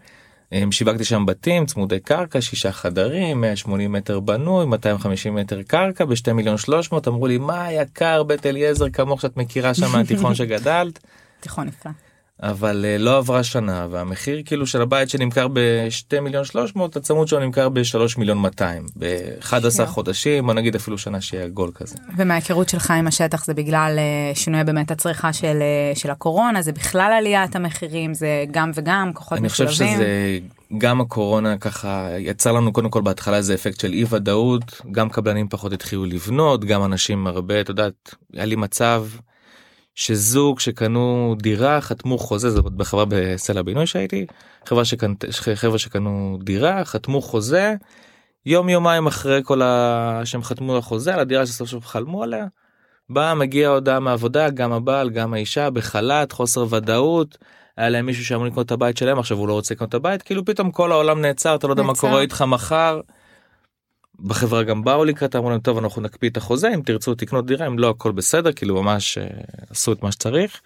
שיווקתי 0.71 1.03
שם 1.03 1.25
בתים 1.25 1.65
צמודי 1.65 1.99
קרקע 1.99 2.41
שישה 2.41 2.71
חדרים 2.71 3.41
180 3.41 3.91
מטר 3.91 4.19
בנוי 4.19 4.65
250 4.65 5.35
מטר 5.35 5.61
קרקע 5.61 6.05
בשתי 6.05 6.33
מיליון 6.33 6.57
300 6.57 7.07
אמרו 7.07 7.27
לי 7.27 7.37
מה 7.37 7.71
יקר 7.71 8.23
בית 8.23 8.45
אליעזר 8.45 8.89
כמוך 8.89 9.21
שאת 9.21 9.37
מכירה 9.37 9.73
שם 9.73 9.91
מהתיכון 9.91 10.35
שגדלת. 10.39 10.99
תיכון 11.39 11.67
נפלא. 11.67 11.91
אבל 12.43 12.85
uh, 12.85 13.01
לא 13.01 13.17
עברה 13.17 13.43
שנה 13.43 13.87
והמחיר 13.89 14.41
כאילו 14.45 14.67
של 14.67 14.81
הבית 14.81 15.09
שנמכר 15.09 15.47
ב-2 15.47 16.21
מיליון 16.21 16.45
300 16.45 16.95
הצמוד 16.95 17.27
שלו 17.27 17.39
נמכר 17.39 17.69
ב-3 17.69 17.97
מיליון 18.17 18.37
200 18.37 18.85
ב-11 18.97 19.85
חודשים 19.85 20.45
בוא 20.45 20.53
נגיד 20.53 20.75
אפילו 20.75 20.97
שנה 20.97 21.21
שיהיה 21.21 21.47
גול 21.47 21.71
כזה. 21.75 21.95
ומההיכרות 22.17 22.69
שלך 22.69 22.91
עם 22.91 23.07
השטח 23.07 23.45
זה 23.45 23.53
בגלל 23.53 23.99
uh, 24.33 24.37
שינוי 24.37 24.63
באמת 24.63 24.91
הצריכה 24.91 25.33
של, 25.33 25.63
uh, 25.95 25.99
של 25.99 26.09
הקורונה 26.09 26.61
זה 26.61 26.71
בכלל 26.71 27.11
עליית 27.17 27.55
המחירים 27.55 28.13
זה 28.13 28.45
גם 28.51 28.71
וגם 28.75 29.11
כוחות 29.13 29.37
אני 29.37 29.47
משולבים. 29.47 29.73
חושב 29.73 29.85
שזה 29.85 30.39
גם 30.77 31.01
הקורונה 31.01 31.57
ככה 31.57 32.09
יצר 32.17 32.51
לנו 32.51 32.73
קודם 32.73 32.89
כל 32.89 33.01
בהתחלה 33.01 33.37
איזה 33.37 33.53
אפקט 33.53 33.79
של 33.79 33.93
אי 33.93 34.05
ודאות 34.09 34.81
גם 34.91 35.09
קבלנים 35.09 35.47
פחות 35.47 35.73
התחילו 35.73 36.05
לבנות 36.05 36.65
גם 36.65 36.83
אנשים 36.83 37.27
הרבה 37.27 37.61
את 37.61 37.69
יודעת 37.69 38.15
היה 38.33 38.45
לי 38.45 38.55
מצב. 38.55 39.05
שזוג 39.99 40.59
שקנו 40.59 41.35
דירה 41.37 41.81
חתמו 41.81 42.17
חוזה 42.17 42.49
זאת 42.49 42.73
בחברה 42.73 43.05
בסלע 43.09 43.61
בינוי 43.61 43.87
שהייתי 43.87 44.25
חברה 44.65 44.85
שקנו 44.85 45.15
חברה 45.53 45.77
שקנו 45.77 46.37
דירה 46.43 46.85
חתמו 46.85 47.21
חוזה 47.21 47.75
יום 48.45 48.69
יומיים 48.69 49.07
אחרי 49.07 49.41
כל 49.43 49.61
ה... 49.61 50.21
שהם 50.25 50.43
חתמו 50.43 50.73
על 50.73 50.79
החוזה 50.79 51.13
על 51.13 51.19
הדירה 51.19 51.45
שסוף 51.45 51.69
סוף 51.69 51.85
חלמו 51.85 52.23
עליה. 52.23 52.45
באה 53.09 53.35
מגיעה 53.35 53.71
הודעה 53.71 53.99
מעבודה 53.99 54.49
גם 54.49 54.71
הבעל 54.71 55.09
גם 55.09 55.33
האישה 55.33 55.69
בחל"ת 55.69 56.31
חוסר 56.31 56.65
ודאות. 56.69 57.37
היה 57.77 57.89
להם 57.89 58.05
מישהו 58.05 58.25
שאמור 58.25 58.45
לקנות 58.45 58.65
את 58.65 58.71
הבית 58.71 58.97
שלהם 58.97 59.19
עכשיו 59.19 59.37
הוא 59.37 59.47
לא 59.47 59.53
רוצה 59.53 59.73
לקנות 59.73 59.89
את 59.89 59.93
הבית 59.93 60.21
כאילו 60.21 60.45
פתאום 60.45 60.71
כל 60.71 60.91
העולם 60.91 61.21
נעצר 61.21 61.55
אתה 61.55 61.67
לא 61.67 61.73
יודע 61.73 61.83
מה 61.83 61.95
קורה 61.95 62.21
איתך 62.21 62.41
מחר. 62.47 63.01
בחברה 64.23 64.63
גם 64.63 64.83
באו 64.83 65.05
לקראת 65.05 65.35
אמרו 65.35 65.49
להם 65.49 65.59
טוב 65.59 65.77
אנחנו 65.77 66.01
נקפיא 66.01 66.29
את 66.29 66.37
החוזה 66.37 66.73
אם 66.73 66.81
תרצו 66.85 67.15
תקנות 67.15 67.45
דירה 67.45 67.67
אם 67.67 67.79
לא 67.79 67.89
הכל 67.89 68.11
בסדר 68.11 68.51
כאילו 68.51 68.83
ממש 68.83 69.17
uh, 69.17 69.21
עשו 69.69 69.93
את 69.93 70.03
מה 70.03 70.11
שצריך. 70.11 70.61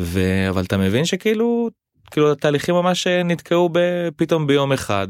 ו... 0.00 0.20
אבל 0.48 0.64
אתה 0.64 0.76
מבין 0.76 1.04
שכאילו 1.04 1.70
כאילו 2.10 2.32
התהליכים 2.32 2.74
ממש 2.74 3.06
אה, 3.06 3.22
נתקעו 3.22 3.70
פתאום 4.16 4.46
ביום 4.46 4.72
אחד. 4.72 5.08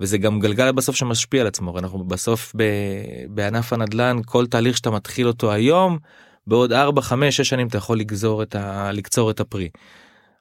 וזה 0.00 0.18
גם 0.18 0.40
גלגל 0.40 0.72
בסוף 0.72 0.96
שמשפיע 0.96 1.40
על 1.40 1.46
עצמו 1.46 1.78
אנחנו 1.78 2.04
בסוף 2.04 2.52
ב... 2.56 2.62
בענף 3.28 3.72
הנדל"ן 3.72 4.20
כל 4.26 4.46
תהליך 4.46 4.76
שאתה 4.76 4.90
מתחיל 4.90 5.26
אותו 5.26 5.52
היום 5.52 5.98
בעוד 6.46 6.72
4 6.72 7.02
5 7.02 7.36
6 7.36 7.48
שנים 7.48 7.66
אתה 7.66 7.78
יכול 7.78 7.98
לגזור 7.98 8.42
את 8.42 8.54
ה... 8.54 8.92
לקצור 8.92 9.30
את 9.30 9.40
הפרי. 9.40 9.68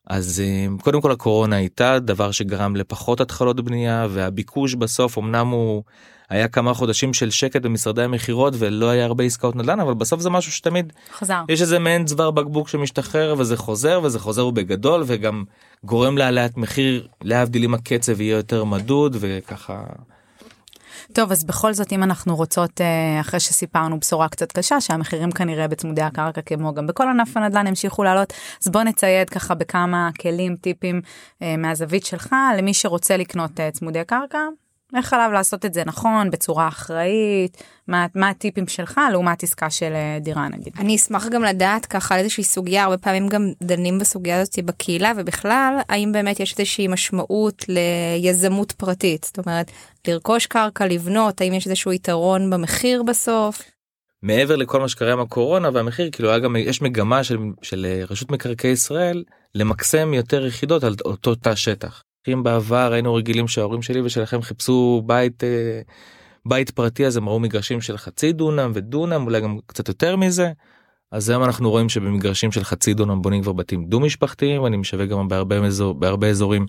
אז 0.07 0.43
אה, 0.45 0.67
קודם 0.81 1.01
כל 1.01 1.11
הקורונה 1.11 1.55
הייתה 1.55 1.99
דבר 1.99 2.31
שגרם 2.31 2.75
לפחות 2.75 3.21
התחלות 3.21 3.61
בנייה 3.61 4.07
והביקוש 4.09 4.75
בסוף 4.75 5.17
אמנם 5.17 5.47
הוא 5.47 5.83
היה 6.29 6.47
כמה 6.47 6.73
חודשים 6.73 7.13
של 7.13 7.29
שקט 7.29 7.61
במשרדי 7.61 8.03
המכירות 8.03 8.53
ולא 8.57 8.89
היה 8.89 9.05
הרבה 9.05 9.23
עסקאות 9.23 9.55
נדל"ן 9.55 9.79
אבל 9.79 9.93
בסוף 9.93 10.21
זה 10.21 10.29
משהו 10.29 10.51
שתמיד 10.51 10.93
חזר. 11.17 11.43
יש 11.49 11.61
איזה 11.61 11.79
מעין 11.79 12.05
צוואר 12.05 12.31
בקבוק 12.31 12.67
שמשתחרר 12.67 13.35
וזה 13.37 13.57
חוזר 13.57 13.99
וזה 14.03 14.19
חוזר 14.19 14.49
בגדול 14.49 15.03
וגם 15.05 15.43
גורם 15.83 16.17
להעלאת 16.17 16.57
מחיר 16.57 17.07
להבדיל 17.21 17.63
אם 17.63 17.73
הקצב 17.73 18.21
יהיה 18.21 18.35
יותר 18.35 18.63
מדוד 18.63 19.17
וככה 19.19 19.83
טוב 21.13 21.31
אז 21.31 21.43
בכל 21.43 21.73
זאת 21.73 21.93
אם 21.93 22.03
אנחנו 22.03 22.35
רוצות 22.35 22.81
אה, 22.81 23.21
אחרי 23.21 23.39
שסיפרנו 23.39 23.99
בשורה 23.99 24.29
קצת 24.29 24.51
קשה 24.51 24.81
שהמחירים 24.81 25.31
כנראה 25.31 25.67
בצמודי 25.67 26.01
הקרקע 26.01 26.41
כמו 26.41 26.73
גם 26.73 26.87
בכל 26.87 27.07
ענף 27.07 27.37
הנדל"ן 27.37 27.67
המשיכו 27.67 28.03
לעלות 28.03 28.33
אז 28.63 28.71
בוא 28.71 28.83
נצייד 28.83 29.29
ככה 29.29 29.55
בכמה 29.55 30.09
כלים 30.21 30.55
טיפים 30.55 31.01
אה, 31.41 31.57
מהזווית 31.57 32.05
שלך 32.05 32.35
למי 32.57 32.73
שרוצה 32.73 33.17
לקנות 33.17 33.59
אה, 33.59 33.71
צמודי 33.71 34.03
קרקע 34.07 34.39
איך 34.95 35.13
עליו 35.13 35.29
לעשות 35.33 35.65
את 35.65 35.73
זה 35.73 35.83
נכון 35.85 36.31
בצורה 36.31 36.67
אחראית 36.67 37.63
מה, 37.87 38.05
מה 38.15 38.29
הטיפים 38.29 38.67
שלך 38.67 38.99
לעומת 39.11 39.43
עסקה 39.43 39.69
של 39.69 39.93
דירה 40.21 40.49
נגיד. 40.49 40.73
אני 40.79 40.95
אשמח 40.95 41.27
גם 41.27 41.43
לדעת 41.43 41.85
ככה 41.85 42.15
על 42.15 42.19
איזושהי 42.19 42.43
סוגיה 42.43 42.83
הרבה 42.83 42.97
פעמים 42.97 43.27
גם 43.27 43.51
דנים 43.63 43.99
בסוגיה 43.99 44.41
הזאת 44.41 44.59
בקהילה 44.65 45.11
ובכלל 45.17 45.77
האם 45.89 46.11
באמת 46.11 46.39
יש 46.39 46.59
איזושהי 46.59 46.87
משמעות 46.87 47.65
ליזמות 47.67 48.71
פרטית 48.71 49.23
זאת 49.23 49.39
אומרת 49.45 49.71
לרכוש 50.07 50.45
קרקע 50.45 50.85
לבנות 50.85 51.41
האם 51.41 51.53
יש 51.53 51.67
איזשהו 51.67 51.93
יתרון 51.93 52.49
במחיר 52.49 53.03
בסוף. 53.03 53.61
מעבר 54.23 54.55
לכל 54.55 54.79
מה 54.79 54.87
שקרה 54.87 55.13
עם 55.13 55.19
הקורונה 55.19 55.69
והמחיר 55.73 56.09
כאילו 56.11 56.29
היה 56.29 56.39
גם 56.39 56.55
יש 56.55 56.81
מגמה 56.81 57.23
של, 57.23 57.37
של 57.61 58.03
רשות 58.09 58.31
מקרקעי 58.31 58.71
ישראל 58.71 59.23
למקסם 59.55 60.13
יותר 60.13 60.45
יחידות 60.45 60.83
על 60.83 60.95
אותו 61.05 61.35
תא 61.35 61.55
שטח. 61.55 62.03
אם 62.27 62.43
בעבר 62.43 62.93
היינו 62.93 63.15
רגילים 63.15 63.47
שההורים 63.47 63.81
שלי 63.81 64.01
ושלכם 64.01 64.41
חיפשו 64.41 65.03
בית 65.05 65.43
אה, 65.43 65.81
בית 66.45 66.69
פרטי 66.69 67.05
אז 67.05 67.17
הם 67.17 67.29
ראו 67.29 67.39
מגרשים 67.39 67.81
של 67.81 67.97
חצי 67.97 68.33
דונם 68.33 68.71
ודונם 68.73 69.25
אולי 69.25 69.41
גם 69.41 69.57
קצת 69.65 69.87
יותר 69.87 70.15
מזה. 70.15 70.51
אז 71.11 71.29
היום 71.29 71.43
אנחנו 71.43 71.69
רואים 71.69 71.89
שבמגרשים 71.89 72.51
של 72.51 72.63
חצי 72.63 72.93
דונם 72.93 73.21
בונים 73.21 73.41
כבר 73.41 73.51
בתים 73.51 73.85
דו 73.85 73.99
משפחתיים 73.99 74.65
אני 74.65 74.77
משווק 74.77 75.09
גם 75.09 75.27
בהרבה, 75.27 75.65
אזור, 75.65 75.93
בהרבה 75.93 76.27
אזורים 76.27 76.65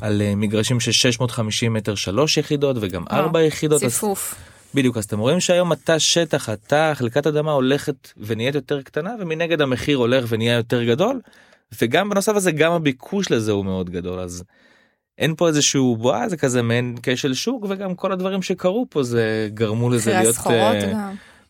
על 0.00 0.22
אה, 0.22 0.34
מגרשים 0.34 0.80
של 0.80 0.92
650 0.92 1.72
מטר 1.72 1.94
שלוש 1.94 2.36
יחידות 2.36 2.76
וגם 2.80 3.04
ארבע 3.10 3.42
יחידות. 3.42 3.80
ציפוף. 3.80 4.34
אז, 4.34 4.74
בדיוק 4.74 4.96
אז 4.96 5.04
אתם 5.04 5.18
רואים 5.18 5.40
שהיום 5.40 5.72
התא 5.72 5.98
שטח 5.98 6.48
התא 6.48 6.94
חלקת 6.94 7.26
אדמה 7.26 7.52
הולכת 7.52 8.12
ונהיית 8.16 8.54
יותר 8.54 8.82
קטנה 8.82 9.14
ומנגד 9.20 9.60
המחיר 9.60 9.98
הולך 9.98 10.24
ונהיה 10.28 10.56
יותר 10.56 10.84
גדול. 10.84 11.20
וגם 11.82 12.10
בנוסף 12.10 12.32
לזה 12.36 12.52
גם 12.52 12.72
הביקוש 12.72 13.30
לזה 13.30 13.52
הוא 13.52 13.64
מאוד 13.64 13.90
גדול 13.90 14.20
אז 14.20 14.44
אין 15.18 15.34
פה 15.34 15.48
איזשהו 15.48 15.96
בועה 15.96 16.28
זה 16.28 16.36
כזה 16.36 16.62
מעין 16.62 16.96
כשל 17.02 17.34
שוק 17.34 17.66
וגם 17.68 17.94
כל 17.94 18.12
הדברים 18.12 18.42
שקרו 18.42 18.86
פה 18.90 19.02
זה 19.02 19.48
גרמו 19.54 19.90
לזה 19.90 20.12
להיות 20.12 20.36
uh, 20.36 20.50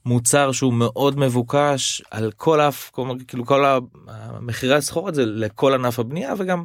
מוצר 0.04 0.52
שהוא 0.52 0.72
מאוד 0.72 1.18
מבוקש 1.18 2.02
על 2.10 2.32
כל 2.36 2.60
אף 2.60 2.90
כאילו 3.28 3.46
כל 3.46 3.64
המחירי 4.08 4.74
הסחורות 4.74 5.14
זה 5.14 5.26
לכל 5.26 5.74
ענף 5.74 5.98
הבנייה 5.98 6.34
וגם 6.38 6.64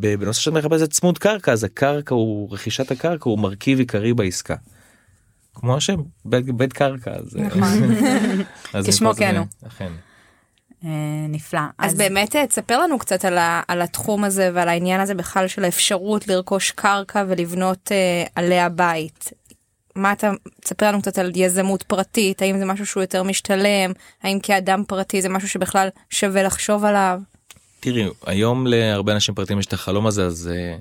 בנושא 0.00 0.40
של 0.40 0.50
מחפש 0.50 0.82
את 0.82 0.90
צמוד 0.90 1.18
קרקע 1.18 1.52
אז 1.52 1.64
הקרקע 1.64 2.14
הוא 2.14 2.52
רכישת 2.52 2.90
הקרקע 2.90 3.30
הוא 3.30 3.38
מרכיב 3.38 3.78
עיקרי 3.78 4.14
בעסקה. 4.14 4.54
כמו 5.54 5.76
השם 5.76 5.96
בית, 6.24 6.50
בית 6.50 6.72
קרקע 6.72 7.10
אז, 7.10 7.36
נכון. 7.36 7.62
אז 8.74 8.88
כשמו 8.88 9.14
כן 9.14 9.36
הוא. 9.36 9.46
אה, 10.84 10.90
נפלא. 11.28 11.60
אז, 11.78 11.92
אז 11.92 11.98
באמת 11.98 12.36
אה, 12.36 12.46
תספר 12.46 12.80
לנו 12.80 12.98
קצת 12.98 13.24
על, 13.24 13.38
ה, 13.38 13.62
על 13.68 13.82
התחום 13.82 14.24
הזה 14.24 14.50
ועל 14.54 14.68
העניין 14.68 15.00
הזה 15.00 15.14
בכלל 15.14 15.48
של 15.48 15.64
האפשרות 15.64 16.28
לרכוש 16.28 16.70
קרקע 16.70 17.24
ולבנות 17.28 17.92
אה, 17.92 18.24
עליה 18.34 18.68
בית. 18.68 19.32
מה 19.96 20.12
אתה 20.12 20.30
תספר 20.60 20.88
לנו 20.88 21.02
קצת 21.02 21.18
על 21.18 21.32
יזמות 21.34 21.82
פרטית 21.82 22.42
האם 22.42 22.58
זה 22.58 22.64
משהו 22.64 22.86
שהוא 22.86 23.02
יותר 23.02 23.22
משתלם 23.22 23.92
האם 24.22 24.40
כאדם 24.40 24.84
פרטי 24.88 25.22
זה 25.22 25.28
משהו 25.28 25.48
שבכלל 25.48 25.88
שווה 26.10 26.42
לחשוב 26.42 26.84
עליו. 26.84 27.20
תראי 27.80 28.08
היום 28.26 28.66
להרבה 28.66 29.12
אנשים 29.12 29.34
פרטיים 29.34 29.58
יש 29.58 29.66
את 29.66 29.72
החלום 29.72 30.06
הזה 30.06 30.24
אז 30.24 30.50
אה, 30.54 30.76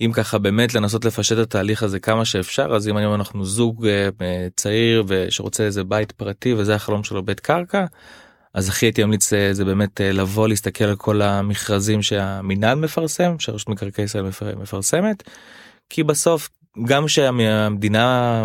אם 0.00 0.12
ככה 0.14 0.38
באמת 0.38 0.74
לנסות 0.74 1.04
לפשט 1.04 1.32
את 1.32 1.38
התהליך 1.38 1.82
הזה 1.82 2.00
כמה 2.00 2.24
שאפשר 2.24 2.74
אז 2.74 2.88
אם 2.88 2.96
היום 2.96 3.14
אנחנו 3.14 3.44
זוג 3.44 3.86
אה, 3.86 4.48
צעיר 4.56 5.04
ושרוצה 5.08 5.64
איזה 5.64 5.84
בית 5.84 6.12
פרטי 6.12 6.54
וזה 6.54 6.74
החלום 6.74 7.04
שלו 7.04 7.22
בית 7.22 7.40
קרקע 7.40 7.84
אז 8.58 8.68
הכי 8.68 8.86
הייתי 8.86 9.04
ממליץ 9.04 9.32
אה, 9.32 9.54
זה 9.54 9.64
באמת 9.64 10.00
לבוא 10.00 10.48
להסתכל 10.48 10.84
על 10.84 10.96
כל 10.96 11.22
המכרזים 11.22 12.02
שהמינהל 12.02 12.78
מפרסם 12.78 13.36
שרשות 13.38 13.68
מקרקעי 13.68 14.04
ישראל 14.04 14.24
מפרסמת 14.56 15.22
כי 15.90 16.02
בסוף 16.02 16.48
גם 16.84 17.08
שהמדינה 17.08 18.42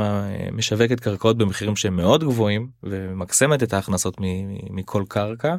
משווקת 0.51 0.99
קרקעות 0.99 1.37
במחירים 1.37 1.75
שהם 1.75 1.95
מאוד 1.95 2.23
גבוהים 2.23 2.67
ומקסמת 2.83 3.63
את 3.63 3.73
ההכנסות 3.73 4.17
מכל 4.69 5.03
קרקע. 5.07 5.55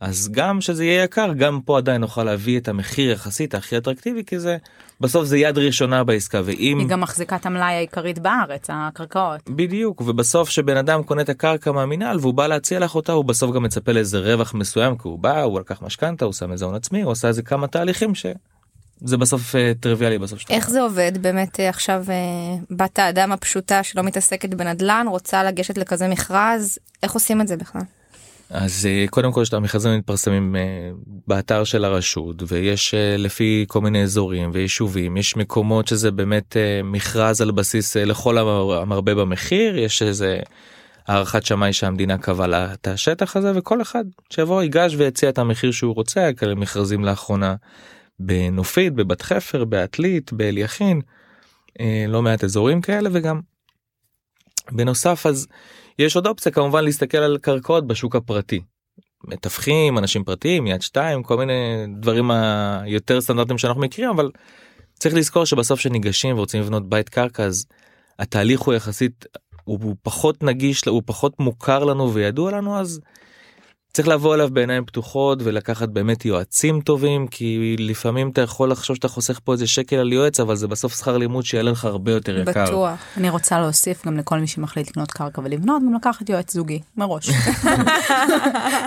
אז 0.00 0.28
גם 0.32 0.60
שזה 0.60 0.84
יהיה 0.84 1.04
יקר 1.04 1.32
גם 1.32 1.60
פה 1.60 1.78
עדיין 1.78 2.00
נוכל 2.00 2.24
להביא 2.24 2.58
את 2.58 2.68
המחיר 2.68 3.10
יחסית 3.10 3.54
הכי 3.54 3.76
אטרקטיבי 3.76 4.24
כי 4.24 4.38
זה 4.38 4.56
בסוף 5.02 5.24
זה 5.24 5.38
יד 5.38 5.58
ראשונה 5.58 6.04
בעסקה 6.04 6.40
ואם 6.44 6.78
היא 6.78 6.88
גם 6.88 7.00
מחזיקה 7.00 7.36
את 7.36 7.46
המלאי 7.46 7.74
העיקרית 7.74 8.18
בארץ 8.18 8.66
הקרקעות 8.68 9.40
בדיוק 9.50 10.00
ובסוף 10.00 10.48
שבן 10.48 10.76
אדם 10.76 11.02
קונה 11.02 11.22
את 11.22 11.28
הקרקע 11.28 11.72
מהמינהל 11.72 12.18
והוא 12.20 12.34
בא 12.34 12.46
להציע 12.46 12.78
לך 12.78 12.94
אותה 12.94 13.12
הוא 13.12 13.24
בסוף 13.24 13.54
גם 13.54 13.62
מצפה 13.62 13.92
לאיזה 13.92 14.18
רווח 14.18 14.54
מסוים 14.54 14.96
כי 14.96 15.08
הוא 15.08 15.18
בא 15.18 15.42
הוא 15.42 15.60
לקח 15.60 15.82
משכנתה 15.82 16.24
הוא 16.24 16.32
שם 16.32 16.52
איזה 16.52 16.64
הון 16.64 16.74
עצמי 16.74 17.02
הוא 17.02 17.12
עשה 17.12 17.28
איזה 17.28 17.42
כמה 17.42 17.66
תהליכים 17.66 18.14
ש... 18.14 18.26
זה 19.04 19.16
בסוף 19.16 19.54
uh, 19.54 19.58
טריוויאלי 19.80 20.18
בסוף 20.18 20.38
שאתה 20.38 20.54
איך 20.54 20.70
זה 20.70 20.82
עובד 20.82 21.12
באמת 21.20 21.56
uh, 21.56 21.62
עכשיו 21.62 22.04
uh, 22.06 22.64
בת 22.70 22.98
האדם 22.98 23.32
הפשוטה 23.32 23.82
שלא 23.82 24.02
מתעסקת 24.02 24.54
בנדל"ן 24.54 25.06
רוצה 25.08 25.44
לגשת 25.44 25.78
לכזה 25.78 26.08
מכרז 26.08 26.78
איך 27.02 27.12
עושים 27.12 27.40
את 27.40 27.48
זה 27.48 27.56
בכלל. 27.56 27.82
אז 28.52 28.88
uh, 28.88 29.10
קודם 29.10 29.32
כל 29.32 29.42
המכרזים 29.52 29.98
מתפרסמים 29.98 30.56
uh, 30.56 30.58
באתר 31.26 31.64
של 31.64 31.84
הרשות 31.84 32.42
ויש 32.48 32.94
uh, 32.94 33.20
לפי 33.20 33.64
כל 33.68 33.80
מיני 33.80 34.02
אזורים 34.02 34.50
ויישובים 34.52 35.16
יש 35.16 35.36
מקומות 35.36 35.88
שזה 35.88 36.10
באמת 36.10 36.56
מכרז 36.84 37.40
על 37.40 37.50
בסיס 37.50 37.96
לכל 37.96 38.38
המרבה 38.38 39.14
במחיר 39.14 39.78
יש 39.78 40.02
איזה 40.02 40.40
הערכת 41.06 41.46
שמאי 41.46 41.72
שהמדינה 41.72 42.18
קבעה 42.18 42.46
לה 42.46 42.72
את 42.72 42.88
השטח 42.88 43.36
הזה 43.36 43.52
וכל 43.54 43.82
אחד 43.82 44.04
שיבוא 44.30 44.62
ייגש 44.62 44.94
ויציע 44.94 45.28
את 45.28 45.38
המחיר 45.38 45.70
שהוא 45.70 45.94
רוצה 45.94 46.30
כאלה 46.36 46.54
מכרזים 46.54 47.04
לאחרונה. 47.04 47.54
בנופית, 48.18 48.94
בבת 48.94 49.22
חפר, 49.22 49.64
בעתלית, 49.64 50.32
באליכין, 50.32 51.00
אה, 51.80 52.04
לא 52.08 52.22
מעט 52.22 52.44
אזורים 52.44 52.80
כאלה 52.80 53.10
וגם 53.12 53.40
בנוסף 54.72 55.26
אז 55.26 55.46
יש 55.98 56.16
עוד 56.16 56.26
אופציה 56.26 56.52
כמובן 56.52 56.84
להסתכל 56.84 57.18
על 57.18 57.38
קרקעות 57.38 57.86
בשוק 57.86 58.16
הפרטי. 58.16 58.60
מתווכים, 59.24 59.98
אנשים 59.98 60.24
פרטיים, 60.24 60.66
יד 60.66 60.82
שתיים, 60.82 61.22
כל 61.22 61.36
מיני 61.36 61.86
דברים 62.00 62.30
היותר 62.30 63.20
סטנדרטים 63.20 63.58
שאנחנו 63.58 63.80
מכירים, 63.80 64.10
אבל 64.10 64.30
צריך 64.98 65.14
לזכור 65.14 65.44
שבסוף 65.44 65.80
שניגשים 65.80 66.36
ורוצים 66.36 66.60
לבנות 66.60 66.88
בית 66.88 67.08
קרקע 67.08 67.44
אז 67.44 67.66
התהליך 68.18 68.60
הוא 68.60 68.74
יחסית 68.74 69.26
הוא 69.64 69.96
פחות 70.02 70.42
נגיש 70.42 70.84
הוא 70.84 71.02
פחות 71.06 71.40
מוכר 71.40 71.84
לנו 71.84 72.14
וידוע 72.14 72.52
לנו 72.52 72.78
אז 72.78 73.00
צריך 73.92 74.08
לבוא 74.08 74.34
אליו 74.34 74.48
בעיניים 74.52 74.84
פתוחות 74.84 75.38
ולקחת 75.42 75.88
באמת 75.88 76.24
יועצים 76.24 76.80
טובים 76.80 77.26
כי 77.26 77.76
לפעמים 77.78 78.30
אתה 78.30 78.40
יכול 78.40 78.70
לחשוב 78.70 78.96
שאתה 78.96 79.08
חוסך 79.08 79.40
פה 79.44 79.52
איזה 79.52 79.66
שקל 79.66 79.96
על 79.96 80.12
יועץ 80.12 80.40
אבל 80.40 80.56
זה 80.56 80.68
בסוף 80.68 80.96
שכר 80.96 81.16
לימוד 81.16 81.44
שיעלה 81.44 81.70
לך 81.70 81.84
הרבה 81.84 82.12
יותר 82.12 82.38
יקר. 82.38 82.64
בטוח. 82.64 82.98
אני 83.16 83.30
רוצה 83.30 83.60
להוסיף 83.60 84.06
גם 84.06 84.16
לכל 84.16 84.38
מי 84.38 84.46
שמחליט 84.46 84.88
לקנות 84.88 85.10
קרקע 85.10 85.40
ולבנות 85.44 85.82
גם 85.82 85.94
לקחת 85.94 86.28
יועץ 86.28 86.52
זוגי 86.52 86.80
מראש. 86.96 87.30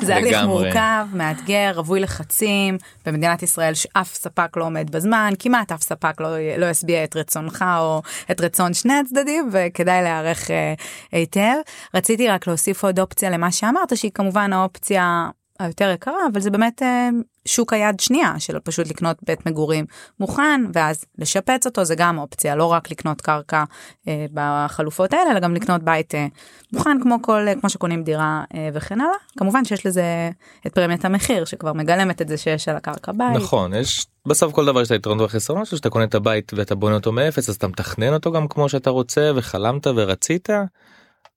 זה 0.05 0.15
הליך 0.15 0.37
מורכב 0.45 1.05
מאתגר 1.13 1.71
רווי 1.75 1.99
לחצים 1.99 2.77
במדינת 3.05 3.43
ישראל 3.43 3.73
שאף 3.73 4.15
ספק 4.15 4.57
לא 4.57 4.65
עומד 4.65 4.91
בזמן 4.91 5.33
כמעט 5.39 5.71
אף 5.71 5.81
ספק 5.81 6.21
לא, 6.21 6.29
לא 6.57 6.65
ישביע 6.65 7.03
את 7.03 7.15
רצונך 7.15 7.65
או 7.79 8.01
את 8.31 8.41
רצון 8.41 8.73
שני 8.73 8.93
הצדדים 8.93 9.49
וכדאי 9.51 10.03
להיערך 10.03 10.51
אה, 10.51 10.73
היטב. 11.11 11.55
רציתי 11.93 12.27
רק 12.27 12.47
להוסיף 12.47 12.83
עוד 12.83 12.99
אופציה 12.99 13.29
למה 13.29 13.51
שאמרת 13.51 13.97
שהיא 13.97 14.11
כמובן 14.13 14.53
האופציה. 14.53 14.94
האופציה 14.97 15.29
היותר 15.59 15.91
יקרה 15.93 16.27
אבל 16.31 16.41
זה 16.41 16.49
באמת 16.49 16.81
אה, 16.81 17.09
שוק 17.45 17.73
היד 17.73 17.99
שנייה 17.99 18.39
של 18.39 18.59
פשוט 18.59 18.87
לקנות 18.87 19.17
בית 19.27 19.45
מגורים 19.45 19.85
מוכן 20.19 20.61
ואז 20.73 21.05
לשפץ 21.17 21.65
אותו 21.65 21.83
זה 21.85 21.95
גם 21.95 22.17
אופציה 22.17 22.55
לא 22.55 22.65
רק 22.65 22.91
לקנות 22.91 23.21
קרקע 23.21 23.63
אה, 24.07 24.25
בחלופות 24.33 25.13
האלה 25.13 25.31
אלא 25.31 25.39
גם 25.39 25.53
לקנות 25.53 25.83
בית 25.83 26.15
אה, 26.15 26.27
מוכן 26.73 26.97
כמו 27.03 27.21
כל 27.21 27.45
כמו 27.61 27.69
שקונים 27.69 28.03
דירה 28.03 28.43
וכן 28.73 29.01
הלאה 29.01 29.15
כמובן 29.37 29.65
שיש 29.65 29.85
לזה 29.85 30.29
את 30.67 30.73
פרמיית 30.73 31.05
המחיר 31.05 31.45
שכבר 31.45 31.73
מגלמת 31.73 32.21
את 32.21 32.27
זה 32.27 32.37
שיש 32.37 32.67
על 32.67 32.75
הקרקע 32.75 33.11
בית. 33.11 33.35
נכון 33.35 33.73
יש 33.73 34.05
בסוף 34.27 34.53
כל 34.53 34.65
דבר 34.65 34.81
יש 34.81 34.87
את 34.87 34.91
היתרונות 34.91 35.21
והחסרונות 35.21 35.67
שאתה 35.67 35.89
קונה 35.89 36.05
את 36.05 36.15
הבית 36.15 36.51
ואתה 36.55 36.75
בונה 36.75 36.95
אותו 36.95 37.11
מאפס 37.11 37.49
אז 37.49 37.55
אתה 37.55 37.67
מתכנן 37.67 38.13
אותו 38.13 38.31
גם 38.31 38.47
כמו 38.47 38.69
שאתה 38.69 38.89
רוצה 38.89 39.31
וחלמת 39.35 39.87
ורצית. 39.87 40.49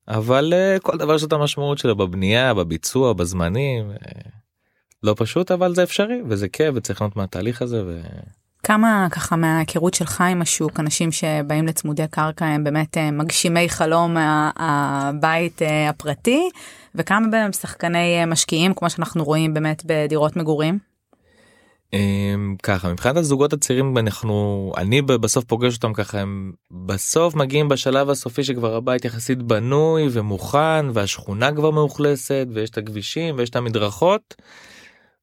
אבל 0.09 0.53
uh, 0.53 0.81
כל 0.81 0.97
דבר 0.97 1.15
יש 1.15 1.25
את 1.25 1.33
המשמעות 1.33 1.79
שלו 1.79 1.97
בבנייה 1.97 2.55
בביצוע 2.55 3.13
בזמנים. 3.13 3.91
Uh, 3.91 4.29
לא 5.03 5.15
פשוט 5.17 5.51
אבל 5.51 5.75
זה 5.75 5.83
אפשרי 5.83 6.23
וזה 6.29 6.49
כיף 6.49 6.75
וצריך 6.75 7.01
לענות 7.01 7.17
מהתהליך 7.17 7.63
הזה. 7.63 7.83
ו... 7.87 8.01
כמה 8.63 9.07
ככה 9.11 9.37
מההיכרות 9.37 9.95
שלך 9.95 10.21
עם 10.21 10.43
השוק 10.43 10.81
אנשים 10.81 11.13
שבאים 11.13 11.67
לצמודי 11.67 12.05
קרקע 12.11 12.47
הם 12.47 12.65
באמת 12.65 12.99
אה, 12.99 13.11
מגשימי 13.11 13.69
חלום 13.69 14.17
הבית 14.57 15.63
אה, 15.63 15.89
הפרטי 15.89 16.51
וכמה 16.95 17.27
בהם 17.31 17.53
שחקני 17.53 18.21
אה, 18.21 18.27
משקיעים 18.27 18.75
כמו 18.75 18.91
שאנחנו 18.91 19.25
רואים 19.25 19.55
באמת 19.55 19.83
בדירות 19.87 20.37
מגורים. 20.37 20.88
אמ, 21.93 22.57
ככה 22.63 22.93
מבחינת 22.93 23.17
הזוגות 23.17 23.53
הצעירים 23.53 23.99
אנחנו 23.99 24.73
אני 24.77 25.03
בסוף 25.03 25.45
פוגש 25.45 25.75
אותם 25.75 25.93
ככה 25.93 26.21
הם 26.21 26.53
בסוף 26.71 27.35
מגיעים 27.35 27.69
בשלב 27.69 28.11
הסופי 28.11 28.45
שכבר 28.45 28.75
הבית 28.75 29.05
יחסית 29.05 29.43
בנוי 29.43 30.09
ומוכן 30.11 30.87
והשכונה 30.93 31.53
כבר 31.53 31.71
מאוכלסת 31.71 32.47
ויש 32.53 32.71
את 32.71 32.79
הכבישים 32.79 33.35
ויש 33.39 33.51
את 33.51 33.57
המדרכות. 33.57 34.35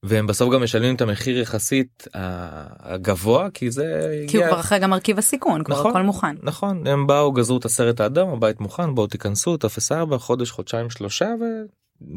והם 0.04 0.28
בסוף 0.28 0.54
גם 0.54 0.64
משלמים 0.64 0.96
את 0.96 1.02
המחיר 1.02 1.40
יחסית 1.40 2.08
הגבוה 2.14 3.48
כי 3.54 3.72
זה 3.72 4.18
כי 4.28 4.38
הוא 4.38 4.46
כבר 4.48 4.60
אחרי 4.60 4.80
גם 4.80 4.90
מרכיב 4.90 5.18
הסיכון 5.18 5.64
כבר 5.64 5.80
נכון, 5.80 5.92
הכל 5.92 6.02
מוכן 6.02 6.36
נכון 6.44 6.88
הם 6.88 7.08
באו 7.08 7.32
גזרו 7.32 7.58
את 7.58 7.66
הסרט 7.66 8.02
האדום 8.02 8.30
הבית 8.34 8.60
מוכן 8.60 8.96
בואו 8.96 9.08
תיכנסו 9.08 9.58
טופס 9.58 9.92
4 9.92 10.18
חודש 10.18 10.52
חודשיים 10.52 10.90
שלושה 10.90 11.30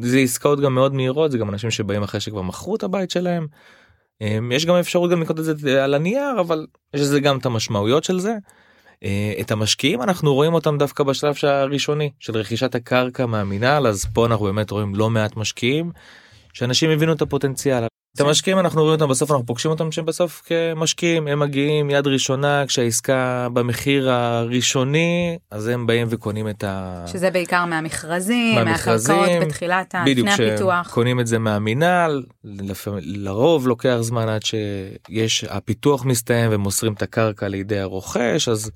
וזה 0.00 0.19
עסקאות 0.19 0.61
גם 0.61 0.75
מאוד 0.75 0.95
מהירות 0.95 1.31
זה 1.31 1.38
גם 1.38 1.50
אנשים 1.50 1.71
שבאים 1.71 2.02
אחרי 2.02 2.21
שכבר 2.21 2.43
מכרו 2.43 2.76
את 2.76 2.83
הבית 2.83 3.11
שלהם. 3.11 3.47
יש 4.51 4.67
גם 4.67 4.75
אפשרות 4.75 5.11
גם 5.11 5.23
לקנות 5.23 5.39
את 5.39 5.59
זה 5.59 5.85
על 5.85 5.95
הנייר 5.95 6.41
אבל 6.41 6.67
יש 6.95 7.01
לזה 7.01 7.21
גם 7.21 7.39
את 7.39 7.47
המשמעויות 7.47 8.05
של 8.05 8.19
זה. 8.19 8.37
אה, 9.05 9.33
את 9.41 9.51
המשקיעים 9.51 10.03
אנחנו 10.03 10.35
רואים 10.35 10.55
אותם 10.55 10.79
דווקא 10.79 11.05
בשלב 11.05 11.35
הראשוני 11.43 12.11
של 12.21 12.37
רכישת 12.37 12.75
הקרקע 12.75 13.27
מהמינהל 13.27 13.87
אז 13.87 14.05
פה 14.15 14.27
אנחנו 14.27 14.45
באמת 14.45 14.71
רואים 14.71 14.95
לא 14.95 15.11
מעט 15.11 15.37
משקיעים. 15.37 15.93
שאנשים 16.53 16.91
הבינו 16.91 17.13
את 17.13 17.23
הפוטנציאל. 17.23 17.85
את 18.19 18.23
המשקיעים 18.23 18.59
אנחנו 18.59 18.83
רואים 18.83 19.01
אותם 19.01 19.11
בסוף 19.11 19.31
אנחנו 19.31 19.47
פוגשים 19.47 19.71
אותם 19.71 19.93
שהם 19.93 20.05
בסוף 20.05 20.43
כמשקיעים 20.47 21.29
הם 21.29 21.39
מגיעים 21.39 21.91
יד 21.91 22.07
ראשונה 22.07 22.65
כשהעסקה 22.67 23.49
במחיר 23.53 24.11
הראשוני 24.11 25.39
אז 25.51 25.69
הם 25.69 25.87
באים 25.87 26.07
וקונים 26.11 26.49
את 26.49 26.65
ה... 26.65 27.05
שזה 27.07 27.31
בעיקר 27.31 27.65
מהמכרזים, 27.65 28.65
מהקרקעות 28.65 29.29
בתחילת 29.41 29.95
לפני 30.07 30.33
הפיתוח. 30.33 30.91
קונים 30.95 31.21
את 31.21 31.27
זה 31.27 31.39
מהמינהל 31.39 32.25
לרוב 33.01 33.69
לוקח 33.69 33.97
זמן 34.01 34.29
עד 34.29 34.43
שיש 34.43 35.45
הפיתוח 35.45 36.05
מסתיים 36.05 36.51
ומוסרים 36.53 36.93
את 36.93 37.03
הקרקע 37.03 37.49
לידי 37.49 37.79
הרוכש 37.79 38.49
אז 38.49 38.71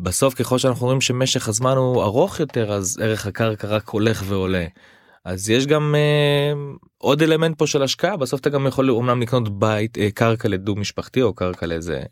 בסוף 0.00 0.34
ככל 0.34 0.58
שאנחנו 0.58 0.86
רואים 0.86 1.00
שמשך 1.00 1.48
הזמן 1.48 1.76
הוא 1.76 2.02
ארוך 2.02 2.40
יותר 2.40 2.72
אז 2.72 2.98
ערך 3.02 3.26
הקרקע 3.26 3.68
רק 3.68 3.88
הולך 3.88 4.22
ועולה. 4.26 4.64
אז 5.26 5.50
יש 5.50 5.66
גם 5.66 5.94
אה, 5.94 6.52
עוד 6.98 7.22
אלמנט 7.22 7.58
פה 7.58 7.66
של 7.66 7.82
השקעה 7.82 8.16
בסוף 8.16 8.40
אתה 8.40 8.50
גם 8.50 8.66
יכול 8.66 8.90
אומנם 8.90 9.22
לקנות 9.22 9.58
בית 9.58 9.98
אה, 9.98 10.10
קרקע 10.10 10.48
לדו 10.48 10.74
משפחתי 10.76 11.22
או 11.22 11.34
קרקע 11.34 11.66
לאיזה 11.66 12.02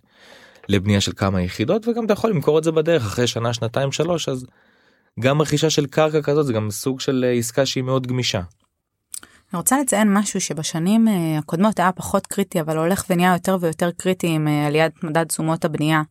לבנייה 0.68 1.00
של 1.00 1.12
כמה 1.16 1.42
יחידות 1.42 1.88
וגם 1.88 2.04
אתה 2.04 2.12
יכול 2.12 2.30
למכור 2.30 2.58
את 2.58 2.64
זה 2.64 2.72
בדרך 2.72 3.02
אחרי 3.02 3.26
שנה 3.26 3.54
שנתיים 3.54 3.92
שלוש 3.92 4.28
אז 4.28 4.46
גם 5.20 5.42
רכישה 5.42 5.70
של 5.70 5.86
קרקע 5.86 6.22
כזאת 6.22 6.46
זה 6.46 6.52
גם 6.52 6.70
סוג 6.70 7.00
של 7.00 7.24
אה, 7.28 7.32
עסקה 7.32 7.66
שהיא 7.66 7.84
מאוד 7.84 8.06
גמישה. 8.06 8.40
אני 9.54 9.58
רוצה 9.58 9.80
לציין 9.80 10.14
משהו 10.14 10.40
שבשנים 10.40 11.08
uh, 11.08 11.10
הקודמות 11.38 11.78
היה 11.78 11.92
פחות 11.92 12.26
קריטי 12.26 12.60
אבל 12.60 12.78
הולך 12.78 13.04
ונהיה 13.10 13.32
יותר 13.32 13.56
ויותר 13.60 13.90
קריטי 13.90 14.26
עם 14.26 14.46
uh, 14.48 14.66
עליית 14.66 15.04
מדד 15.04 15.24
תשומות 15.24 15.64
הבנייה. 15.64 16.02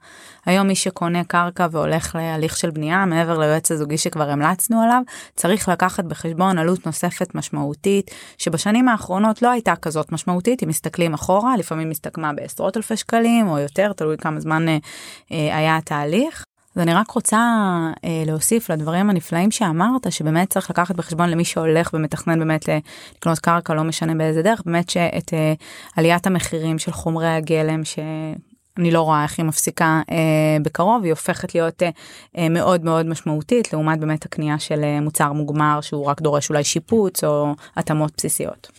היום 0.45 0.67
מי 0.67 0.75
שקונה 0.75 1.23
קרקע 1.23 1.67
והולך 1.71 2.15
להליך 2.15 2.57
של 2.57 2.71
בנייה 2.71 3.05
מעבר 3.05 3.39
ליועץ 3.39 3.71
הזוגי 3.71 3.97
שכבר 3.97 4.29
המלצנו 4.29 4.81
עליו 4.81 5.01
צריך 5.35 5.69
לקחת 5.69 6.03
בחשבון 6.03 6.57
עלות 6.57 6.85
נוספת 6.85 7.35
משמעותית 7.35 8.12
שבשנים 8.38 8.89
האחרונות 8.89 9.41
לא 9.41 9.51
הייתה 9.51 9.75
כזאת 9.75 10.12
משמעותית 10.12 10.63
אם 10.63 10.69
מסתכלים 10.69 11.13
אחורה 11.13 11.57
לפעמים 11.57 11.91
הסתכמה 11.91 12.33
בעשרות 12.33 12.77
אלפי 12.77 12.97
שקלים 12.97 13.47
או 13.47 13.59
יותר 13.59 13.93
תלוי 13.93 14.17
כמה 14.17 14.39
זמן 14.39 14.65
uh, 14.67 14.81
היה 15.29 15.77
התהליך. 15.77 16.45
אז 16.75 16.82
אני 16.82 16.94
רק 16.94 17.12
רוצה 17.12 17.39
אה, 18.06 18.24
להוסיף 18.25 18.70
לדברים 18.70 19.10
הנפלאים 19.10 19.51
שאמרת, 19.51 20.12
שבאמת 20.12 20.50
צריך 20.50 20.70
לקחת 20.70 20.96
בחשבון 20.96 21.30
למי 21.30 21.46
שהולך 21.46 21.89
ומתכנן 21.94 22.39
באמת 22.39 22.70
לקנות 23.18 23.39
קרקע, 23.39 23.74
לא 23.74 23.84
משנה 23.84 24.15
באיזה 24.15 24.42
דרך, 24.42 24.62
באמת 24.65 24.89
שאת 24.89 25.34
אה, 25.34 25.53
עליית 25.96 26.27
המחירים 26.27 26.80
של 26.80 26.92
חומרי 26.92 27.27
הגלם, 27.27 27.86
ש... 27.86 28.00
אני 28.77 28.92
לא 28.92 29.01
רואה 29.01 29.24
איך 29.24 29.40
היא 29.40 29.46
מפסיקה 29.46 30.01
אה, 30.12 30.16
בקרוב, 30.62 31.03
היא 31.03 31.12
הופכת 31.12 31.55
להיות 31.55 31.83
אה, 31.83 31.90
אה, 32.38 32.50
מאוד 32.50 32.83
מאוד 32.83 33.05
משמעותית, 33.05 33.74
לעומת 33.74 34.00
באמת 34.00 34.25
הקנייה 34.25 34.59
של 34.59 34.83
אה, 34.83 35.01
מוצר 35.01 35.33
מוגמר 35.33 35.81
שהוא 35.81 36.05
רק 36.05 36.22
דורש 36.22 36.50
אולי 36.50 36.64
שיפוץ 36.64 37.24
או 37.24 37.55
התאמות 37.75 38.12
בסיסיות. 38.18 38.72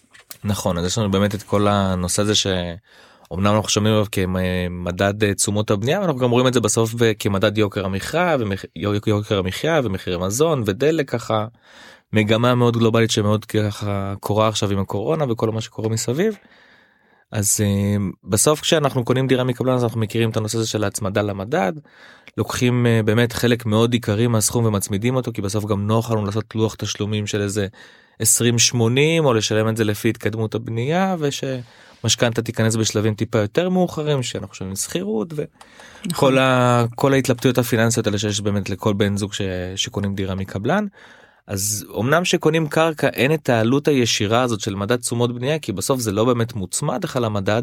נכון, 0.45 0.79
אז 0.79 0.87
יש 0.87 0.99
לנו 0.99 1.11
באמת 1.11 1.35
את 1.35 1.43
כל 1.43 1.69
הנושא 1.69 2.23
הזה 2.23 2.35
ש... 2.35 2.47
אמנם 3.33 3.55
אנחנו 3.55 3.69
שומעים 3.69 3.95
עליו 3.95 4.07
כמדד 4.13 5.25
אה, 5.25 5.35
תשומות 5.35 5.71
הבנייה 5.71 6.01
ואנחנו 6.01 6.21
גם 6.21 6.31
רואים 6.31 6.47
את 6.47 6.55
זה 6.55 6.61
בסוף 6.61 6.95
כמדד 7.19 7.59
יוקר 7.59 7.85
המחיה 7.85 8.37
ויוקר 9.07 9.39
המחיה 9.39 9.81
ומחירי 9.85 10.19
מזון 10.19 10.63
ודלק 10.67 11.11
ככה 11.11 11.47
מגמה 12.13 12.55
מאוד 12.55 12.77
גלובלית 12.77 13.11
שמאוד 13.11 13.45
ככה 13.45 14.15
קורה 14.21 14.49
עכשיו 14.49 14.71
עם 14.71 14.79
הקורונה 14.79 15.25
וכל 15.29 15.51
מה 15.51 15.61
שקורה 15.61 15.89
מסביב. 15.89 16.37
אז 17.33 17.61
uh, 17.61 18.03
בסוף 18.25 18.61
כשאנחנו 18.61 19.05
קונים 19.05 19.27
דירה 19.27 19.45
מקבלן 19.45 19.75
אז 19.75 19.85
אנחנו 19.85 20.01
מכירים 20.01 20.31
את 20.31 20.37
הנושא 20.37 20.59
הזה 20.59 20.69
של 20.69 20.85
ההצמדה 20.85 21.23
למדד 21.23 21.73
לוקחים 22.37 22.87
uh, 22.87 23.07
באמת 23.07 23.33
חלק 23.33 23.67
מאוד 23.67 23.93
עיקרי 23.93 24.27
מהסכום 24.27 24.65
ומצמידים 24.65 25.17
אותו 25.17 25.33
כי 25.35 25.43
בסוף 25.43 25.65
גם 25.65 25.87
נוח 25.87 26.11
לנו 26.11 26.27
לעשות 26.27 26.55
לוח 26.55 26.75
תשלומים 26.75 27.27
של 27.27 27.41
איזה 27.41 27.67
20-80 28.23 28.77
או 29.19 29.35
לשלם 29.35 29.69
את 29.69 29.77
זה 29.77 29.85
לפי 29.85 30.09
התקדמות 30.09 30.55
הבנייה 30.55 31.17
וש... 31.19 31.45
משכנתה 32.05 32.43
תיכנס 32.43 32.77
בשלבים 32.77 33.15
טיפה 33.15 33.39
יותר 33.39 33.69
מאוחרים 33.69 34.23
שאנחנו 34.23 34.55
שומעים 34.55 34.77
שכירות 34.77 35.33
וכל 35.33 35.47
נכון. 36.07 36.39
ה... 36.39 36.85
כל 36.95 37.13
ההתלבטויות 37.13 37.59
הפיננסיות 37.59 38.07
האלה 38.07 38.19
שיש 38.19 38.41
באמת 38.41 38.71
לכל 38.71 38.93
בן 38.93 39.17
זוג 39.17 39.33
ש... 39.33 39.41
שקונים 39.77 40.15
דירה 40.15 40.35
מקבלן. 40.35 40.87
אז 41.47 41.87
אמנם 42.01 42.25
שקונים 42.25 42.69
קרקע 42.69 43.09
אין 43.09 43.35
את 43.35 43.49
העלות 43.49 43.89
הישירה 43.89 44.43
הזאת 44.43 44.61
של 44.61 44.75
מדד 44.75 44.97
תשומות 44.97 45.35
בנייה 45.35 45.59
כי 45.59 45.73
בסוף 45.73 46.01
זה 46.01 46.13
לא 46.13 46.25
באמת 46.25 46.55
מוצמד 46.55 47.05
לך 47.05 47.19
למדד. 47.23 47.63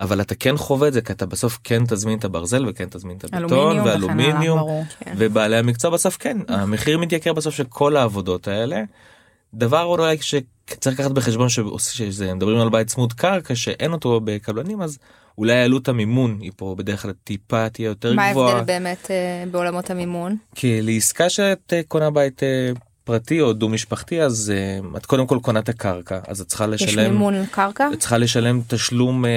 אבל 0.00 0.20
אתה 0.20 0.34
כן 0.34 0.56
חווה 0.56 0.88
את 0.88 0.92
זה 0.92 1.00
כי 1.00 1.12
אתה 1.12 1.26
בסוף 1.26 1.58
כן 1.64 1.84
תזמין 1.86 2.18
את 2.18 2.24
הברזל 2.24 2.68
וכן 2.68 2.84
תזמין 2.90 3.16
את 3.16 3.24
הבטון 3.24 3.78
ואלומיניום 3.78 4.84
כן. 5.00 5.14
ובעלי 5.18 5.56
המקצוע 5.56 5.90
בסוף 5.90 6.16
כן 6.16 6.36
המחיר 6.48 6.98
מתייקר 6.98 7.32
בסוף 7.32 7.54
של 7.54 7.64
כל 7.68 7.96
העבודות 7.96 8.48
האלה. 8.48 8.82
דבר 9.54 9.82
אולי 9.82 10.16
שצריך 10.20 11.00
לקחת 11.00 11.10
בחשבון 11.10 11.48
שזה 11.78 12.34
מדברים 12.34 12.58
על 12.58 12.68
בית 12.68 12.86
צמוד 12.86 13.12
קרקע 13.12 13.54
שאין 13.54 13.92
אותו 13.92 14.20
בקבלנים 14.24 14.82
אז 14.82 14.98
אולי 15.38 15.62
עלות 15.62 15.88
המימון 15.88 16.38
היא 16.40 16.52
פה 16.56 16.74
בדרך 16.78 17.02
כלל 17.02 17.12
טיפה 17.24 17.68
תהיה 17.68 17.86
יותר 17.86 18.12
מה 18.12 18.30
גבוהה. 18.30 18.52
מה 18.52 18.58
ההבדל 18.58 18.72
באמת 18.72 19.10
אה, 19.10 19.44
בעולמות 19.50 19.90
המימון? 19.90 20.36
כי 20.54 20.82
לעסקה 20.82 21.30
שאת 21.30 21.72
אה, 21.72 21.80
קונה 21.88 22.10
בית 22.10 22.42
אה, 22.42 22.72
פרטי 23.04 23.40
או 23.40 23.52
דו 23.52 23.68
משפחתי 23.68 24.22
אז 24.22 24.52
uh, 24.54 24.96
את 24.96 25.06
קודם 25.06 25.26
כל 25.26 25.38
קונה 25.42 25.60
את 25.60 25.68
הקרקע 25.68 26.18
אז 26.28 26.40
את 26.40 26.46
צריכה 26.46 26.66
לשלם 26.66 26.88
יש 26.88 26.96
מימון 26.96 27.46
קרקע 27.50 27.88
את 27.92 27.98
צריכה 27.98 28.18
לשלם 28.18 28.60
תשלום 28.68 29.24
uh, 29.24 29.28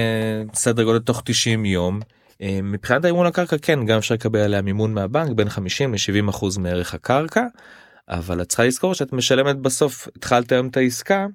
סדר 0.56 0.84
גודל 0.84 1.00
תוך 1.00 1.22
90 1.26 1.66
יום. 1.66 2.00
Uh, 2.02 2.44
מבחינת 2.64 3.04
האימון 3.06 3.26
הקרקע 3.26 3.58
כן 3.62 3.86
גם 3.86 3.98
אפשר 3.98 4.14
לקבל 4.14 4.40
עליה 4.40 4.62
מימון 4.62 4.94
מהבנק 4.94 5.32
בין 5.36 5.50
50 5.50 5.94
ל-70 5.94 6.30
אחוז 6.30 6.58
מערך 6.58 6.94
הקרקע 6.94 7.46
אבל 8.10 8.42
את 8.42 8.48
צריכה 8.48 8.64
לזכור 8.64 8.94
שאת 8.94 9.14
משלמת 9.14 9.56
בסוף 9.56 10.08
התחלת 10.16 10.52
היום 10.52 10.68
את 10.68 10.78
העסקה. 10.78 11.26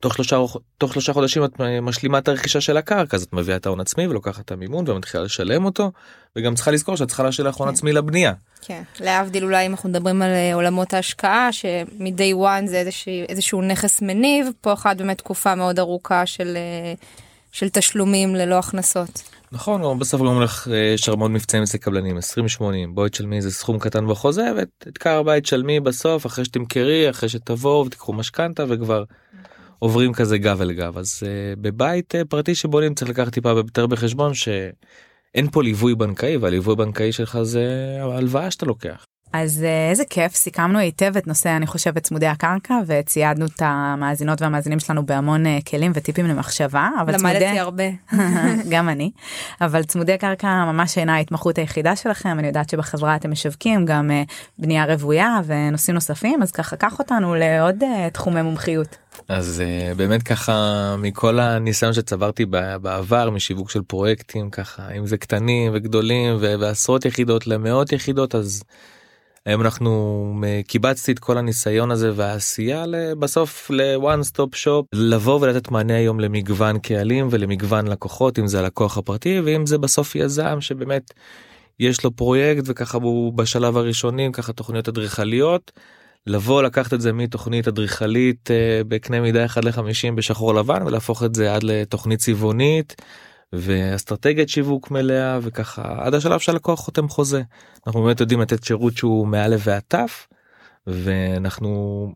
תוך 0.00 0.14
שלושה 0.14 0.36
תוך 0.78 0.92
שלושה 0.92 1.12
חודשים 1.12 1.44
את 1.44 1.60
משלימה 1.82 2.18
את 2.18 2.28
הרכישה 2.28 2.60
של 2.60 2.76
הקרקע 2.76 3.16
אז 3.16 3.22
את 3.22 3.32
מביאה 3.32 3.56
את 3.56 3.66
ההון 3.66 3.80
עצמי 3.80 4.06
ולוקחת 4.06 4.44
את 4.44 4.52
המימון 4.52 4.88
ומתחילה 4.88 5.24
לשלם 5.24 5.64
אותו 5.64 5.92
וגם 6.36 6.54
צריכה 6.54 6.70
לזכור 6.70 6.96
שאת 6.96 7.08
צריכה 7.08 7.22
להשאיר 7.22 7.48
הון 7.48 7.68
כן. 7.68 7.74
עצמי 7.74 7.92
לבנייה. 7.92 8.32
כן 8.62 8.82
להבדיל 9.00 9.44
אולי 9.44 9.66
אם 9.66 9.70
אנחנו 9.70 9.88
מדברים 9.88 10.22
על 10.22 10.30
אה, 10.30 10.54
עולמות 10.54 10.94
ההשקעה 10.94 11.52
שמ-day 11.52 12.34
one 12.34 12.66
זה 12.66 12.76
איזשהו, 12.76 13.12
איזשהו 13.28 13.62
נכס 13.62 14.02
מניב 14.02 14.46
פה 14.60 14.72
אחת 14.72 14.96
באמת 14.96 15.18
תקופה 15.18 15.54
מאוד 15.54 15.78
ארוכה 15.78 16.26
של 16.26 16.56
אה, 16.56 16.94
של 17.52 17.68
תשלומים 17.68 18.34
ללא 18.34 18.58
הכנסות. 18.58 19.22
נכון, 19.54 19.98
בסוף 19.98 20.20
גם 20.20 20.26
הולך, 20.26 20.68
אה, 20.68 20.76
יש 20.94 21.08
הרבה 21.08 21.18
מאוד 21.18 21.30
מבצעים 21.30 21.62
אצל 21.62 21.78
קבלנים, 21.78 22.18
20-80, 22.18 22.60
בואי 22.94 23.10
תשלמי 23.10 23.36
איזה 23.36 23.50
סכום 23.50 23.78
קטן 23.78 24.06
בחוזה 24.08 24.52
ואת 24.56 24.68
עיקר 24.86 25.18
הבית 25.18 25.46
שלמי 25.46 25.80
בסוף 25.80 26.26
אחרי 26.26 26.44
שתמכרי, 26.44 27.10
אחרי 27.10 27.28
שתבואו 27.28 27.86
ותיקחו 27.86 28.12
משכנתה 28.12 28.64
וכבר 28.68 29.04
עוברים 29.78 30.12
כזה 30.12 30.38
גב 30.38 30.60
אל 30.60 30.72
גב. 30.72 30.98
אז 30.98 31.22
uh, 31.22 31.60
בבית 31.60 32.14
uh, 32.14 32.18
פרטי 32.28 32.54
שבונים 32.54 32.94
צריך 32.94 33.10
לקחת 33.10 33.32
טיפה 33.32 33.48
יותר 33.50 33.86
בחשבון 33.86 34.34
שאין 34.34 35.50
פה 35.52 35.62
ליווי 35.62 35.94
בנקאי 35.94 36.36
והליווי 36.36 36.76
בנקאי 36.76 37.12
שלך 37.12 37.38
זה 37.42 37.96
הלוואה 38.00 38.50
שאתה 38.50 38.66
לוקח. 38.66 39.06
אז 39.34 39.62
אה, 39.62 39.90
איזה 39.90 40.04
כיף, 40.10 40.34
סיכמנו 40.34 40.78
היטב 40.78 41.16
את 41.16 41.26
נושא, 41.26 41.56
אני 41.56 41.66
חושבת, 41.66 42.02
צמודי 42.02 42.26
הקרקע, 42.26 42.74
וציידנו 42.86 43.46
את 43.46 43.62
המאזינות 43.62 44.42
והמאזינים 44.42 44.80
שלנו 44.80 45.06
בהמון 45.06 45.46
אה, 45.46 45.58
כלים 45.68 45.92
וטיפים 45.94 46.26
למחשבה. 46.26 46.88
למדתי 46.98 47.18
צמודי... 47.18 47.58
הרבה. 47.58 47.84
גם 48.72 48.88
אני. 48.88 49.10
אבל 49.60 49.82
צמודי 49.82 50.18
קרקע 50.18 50.64
ממש 50.64 50.98
אינה 50.98 51.14
ההתמחות 51.14 51.58
היחידה 51.58 51.96
שלכם, 51.96 52.38
אני 52.38 52.46
יודעת 52.46 52.70
שבחברה 52.70 53.16
אתם 53.16 53.30
משווקים 53.30 53.84
גם 53.84 54.10
אה, 54.10 54.22
בנייה 54.58 54.84
רוויה 54.84 55.40
ונושאים 55.46 55.94
נוספים, 55.94 56.42
אז 56.42 56.50
ככה, 56.50 56.76
קח 56.76 56.98
אותנו 56.98 57.34
לעוד 57.34 57.84
תחומי 58.12 58.42
מומחיות. 58.42 58.96
אז 59.28 59.62
באמת 59.96 60.22
ככה 60.22 60.52
מכל 60.98 61.40
הניסיון 61.40 61.92
שצברתי 61.92 62.44
בעבר 62.80 63.30
משיווק 63.30 63.70
של 63.70 63.82
פרויקטים 63.82 64.50
ככה 64.50 64.90
אם 64.98 65.06
זה 65.06 65.16
קטנים 65.16 65.72
וגדולים 65.74 66.36
ועשרות 66.40 67.04
יחידות 67.04 67.46
למאות 67.46 67.92
יחידות 67.92 68.34
אז 68.34 68.62
היום 69.46 69.60
אנחנו 69.60 70.34
קיבצתי 70.66 71.12
את 71.12 71.18
כל 71.18 71.38
הניסיון 71.38 71.90
הזה 71.90 72.12
והעשייה 72.14 72.84
בסוף 73.18 73.70
ל-one 73.70 74.22
stop 74.32 74.64
shop 74.64 74.84
לבוא 74.92 75.40
ולתת 75.40 75.70
מענה 75.70 75.96
היום 75.96 76.20
למגוון 76.20 76.78
קהלים 76.78 77.28
ולמגוון 77.30 77.86
לקוחות 77.86 78.38
אם 78.38 78.46
זה 78.46 78.58
הלקוח 78.58 78.98
הפרטי 78.98 79.40
ואם 79.40 79.66
זה 79.66 79.78
בסוף 79.78 80.16
יזם 80.16 80.60
שבאמת 80.60 81.12
יש 81.80 82.04
לו 82.04 82.10
פרויקט 82.16 82.62
וככה 82.66 82.98
הוא 82.98 83.32
בשלב 83.32 83.76
הראשונים 83.76 84.32
ככה 84.32 84.52
תוכניות 84.52 84.88
אדריכליות. 84.88 85.72
לבוא 86.26 86.62
לקחת 86.62 86.94
את 86.94 87.00
זה 87.00 87.12
מתוכנית 87.12 87.68
אדריכלית 87.68 88.50
אה, 88.50 88.80
בקנה 88.88 89.20
מידה 89.20 89.44
1 89.44 89.64
ל-50 89.64 90.14
בשחור 90.14 90.54
לבן 90.54 90.82
ולהפוך 90.86 91.22
את 91.22 91.34
זה 91.34 91.54
עד 91.54 91.62
לתוכנית 91.62 92.18
צבעונית 92.18 93.02
ואסטרטגיית 93.56 94.48
שיווק 94.48 94.90
מלאה 94.90 95.38
וככה 95.42 95.94
עד 95.98 96.14
השלב 96.14 96.38
שהלקוח 96.38 96.80
חותם 96.80 97.08
חוזה. 97.08 97.42
אנחנו 97.86 98.02
באמת 98.02 98.20
יודעים 98.20 98.40
לתת 98.40 98.64
שירות 98.64 98.96
שהוא 98.96 99.26
מאלף 99.26 99.60
ועד 99.64 99.82
תף 99.88 100.26
ואנחנו 100.86 102.12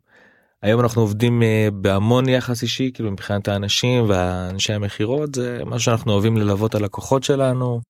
היום 0.63 0.81
אנחנו 0.81 1.03
עובדים 1.03 1.43
אה, 1.43 1.69
בהמון 1.73 2.29
יחס 2.29 2.63
אישי 2.63 2.91
כאילו 2.95 3.11
מבחינת 3.11 3.49
האנשים 3.49 4.09
והאנשי 4.09 4.73
המכירות 4.73 5.35
זה 5.35 5.61
מה 5.67 5.79
שאנחנו 5.79 6.13
אוהבים 6.13 6.37
ללוות 6.37 6.75
הלקוחות 6.75 7.23
שלנו 7.23 7.81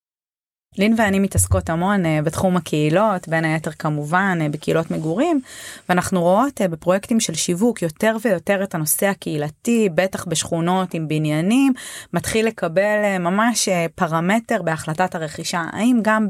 לין 0.78 0.94
ואני 0.98 1.18
מתעסקות 1.18 1.70
המון 1.70 2.04
uh, 2.04 2.08
בתחום 2.24 2.56
הקהילות, 2.56 3.28
בין 3.28 3.44
היתר 3.44 3.70
כמובן 3.70 4.38
uh, 4.40 4.52
בקהילות 4.52 4.90
מגורים, 4.90 5.40
ואנחנו 5.88 6.22
רואות 6.22 6.60
uh, 6.60 6.68
בפרויקטים 6.68 7.20
של 7.20 7.34
שיווק 7.34 7.82
יותר 7.82 8.16
ויותר 8.22 8.62
את 8.62 8.74
הנושא 8.74 9.06
הקהילתי, 9.06 9.88
בטח 9.94 10.24
בשכונות 10.24 10.94
עם 10.94 11.08
בניינים, 11.08 11.72
מתחיל 12.12 12.46
לקבל 12.46 13.18
ממש 13.20 13.68
פרמטר 13.94 14.62
בהחלטת 14.62 15.14
הרכישה. 15.14 15.64
האם 15.72 15.98
גם 16.02 16.26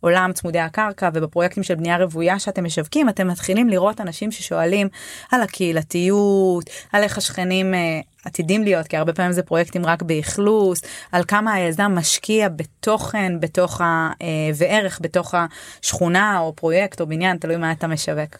בעולם 0.00 0.32
צמודי 0.32 0.58
הקרקע 0.58 1.08
ובפרויקטים 1.14 1.62
של 1.62 1.74
בנייה 1.74 1.96
רוויה 1.96 2.38
שאתם 2.38 2.64
משווקים, 2.64 3.08
אתם 3.08 3.28
מתחילים 3.28 3.68
לראות 3.68 4.00
אנשים 4.00 4.32
ששואלים 4.32 4.88
על 5.32 5.42
הקהילתיות, 5.42 6.70
על 6.92 7.02
איך 7.02 7.18
השכנים 7.18 7.74
עתידים 8.24 8.64
להיות 8.64 8.88
כי 8.88 8.96
הרבה 8.96 9.12
פעמים 9.12 9.32
זה 9.32 9.42
פרויקטים 9.42 9.86
רק 9.86 10.02
באכלוס 10.02 10.82
על 11.12 11.24
כמה 11.28 11.52
היזם 11.52 11.92
משקיע 11.94 12.48
בתוכן 12.48 13.40
בתוך 13.40 13.80
ה... 13.80 14.10
אה, 14.22 14.26
וערך 14.54 14.98
בתוך 15.02 15.34
השכונה 15.34 16.38
או 16.38 16.56
פרויקט 16.56 17.00
או 17.00 17.06
בניין 17.06 17.36
תלוי 17.36 17.56
מה 17.56 17.72
אתה 17.72 17.86
משווק. 17.86 18.36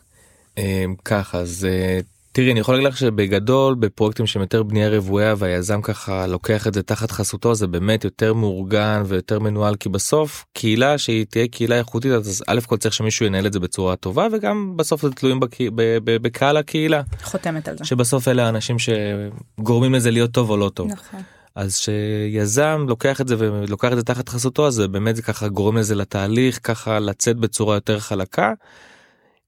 אה, 0.58 0.84
ככה 1.04 1.38
אז 1.38 1.66
אה, 1.70 2.00
תראי 2.34 2.52
אני 2.52 2.60
יכול 2.60 2.74
להגיד 2.74 2.88
לך 2.88 2.96
שבגדול 2.96 3.74
בפרויקטים 3.74 4.26
שהם 4.26 4.42
יותר 4.42 4.62
בנייה 4.62 4.88
רוויה 4.88 5.34
והיזם 5.38 5.82
ככה 5.82 6.26
לוקח 6.26 6.66
את 6.66 6.74
זה 6.74 6.82
תחת 6.82 7.10
חסותו 7.10 7.54
זה 7.54 7.66
באמת 7.66 8.04
יותר 8.04 8.34
מאורגן 8.34 9.02
ויותר 9.06 9.38
מנוהל 9.38 9.76
כי 9.76 9.88
בסוף 9.88 10.44
קהילה 10.52 10.98
שהיא 10.98 11.26
תהיה 11.26 11.48
קהילה 11.48 11.78
איכותית 11.78 12.12
אז 12.12 12.44
א' 12.46 12.60
כל 12.66 12.76
צריך 12.76 12.94
שמישהו 12.94 13.26
ינהל 13.26 13.46
את 13.46 13.52
זה 13.52 13.60
בצורה 13.60 13.96
טובה 13.96 14.26
וגם 14.32 14.76
בסוף 14.76 15.02
זה 15.02 15.10
תלויים 15.10 15.40
בק... 15.40 15.56
בקהל 16.04 16.56
הקהילה. 16.56 17.02
חותמת 17.22 17.68
על 17.68 17.78
זה. 17.78 17.84
שבסוף 17.84 18.28
אלה 18.28 18.46
האנשים 18.46 18.76
שגורמים 18.78 19.94
לזה 19.94 20.10
להיות 20.10 20.30
טוב 20.30 20.50
או 20.50 20.56
לא 20.56 20.68
טוב. 20.74 20.88
נכון. 20.90 21.20
אז 21.54 21.76
שיזם 21.76 22.86
לוקח 22.88 23.20
את 23.20 23.28
זה 23.28 23.34
ולוקח 23.38 23.92
את 23.92 23.96
זה 23.96 24.02
תחת 24.02 24.28
חסותו 24.28 24.66
אז 24.66 24.80
באמת 24.80 25.16
זה 25.16 25.22
ככה 25.22 25.48
גורם 25.48 25.76
לזה 25.76 25.94
לתהליך 25.94 26.60
ככה 26.62 26.98
לצאת 26.98 27.36
בצורה 27.36 27.74
יותר 27.74 27.98
חלקה. 27.98 28.52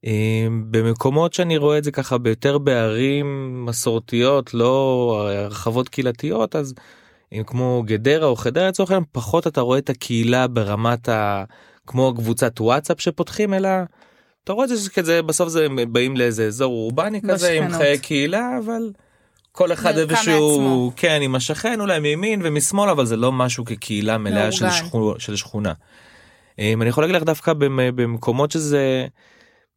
אמ, 0.07 0.65
במקומות 0.71 1.35
שאני 1.35 1.57
רואה 1.57 1.79
את 1.79 1.85
זה 1.85 1.91
ככה 1.91 2.19
ביותר 2.19 2.59
בערים 2.59 3.57
מסורתיות 3.67 4.55
לא 4.55 5.29
הרחבות 5.35 5.89
קהילתיות 5.89 6.57
אז 6.57 6.75
אם 7.33 7.43
כמו 7.47 7.83
גדרה 7.87 8.27
או 8.27 8.37
חדרה 8.37 8.69
לצורך 8.69 8.91
העניין 8.91 9.05
פחות 9.13 9.47
אתה 9.47 9.61
רואה 9.61 9.79
את 9.79 9.91
הקהילה 9.91 10.47
ברמת 10.47 11.09
ה... 11.09 11.45
כמו 11.87 12.15
קבוצת 12.15 12.61
וואטסאפ 12.61 13.01
שפותחים 13.01 13.55
אלא 13.55 13.69
אתה 14.45 14.53
רואה 14.53 14.65
את 14.65 14.69
זה 14.69 14.91
כזה 14.91 15.23
בסוף 15.23 15.49
זה 15.49 15.67
באים 15.89 16.17
לאיזה 16.17 16.47
אזור 16.47 16.73
אורבני 16.73 17.21
כזה 17.23 17.53
עם 17.53 17.73
חיי 17.73 17.99
קהילה 17.99 18.59
אבל 18.65 18.91
כל 19.53 19.73
אחד 19.73 19.99
איזשהו 19.99 20.93
כן 20.97 21.19
עם 21.23 21.35
השכן 21.35 21.81
אולי 21.81 21.99
מימין 22.01 22.41
ומשמאל 22.45 22.91
אבל 22.91 23.07
זה 23.07 23.17
לא 23.17 23.33
משהו 23.33 23.65
כקהילה 23.65 24.19
מלאה 24.19 24.53
של, 24.53 24.71
שכונה, 24.71 25.19
של 25.19 25.37
שכונה. 25.37 25.73
אמ, 26.59 26.83
אני 26.83 26.89
יכול 26.91 27.05
להגיד 27.05 27.17
לך 27.17 27.23
דווקא 27.23 27.53
במקומות 27.59 28.51
שזה. 28.51 29.07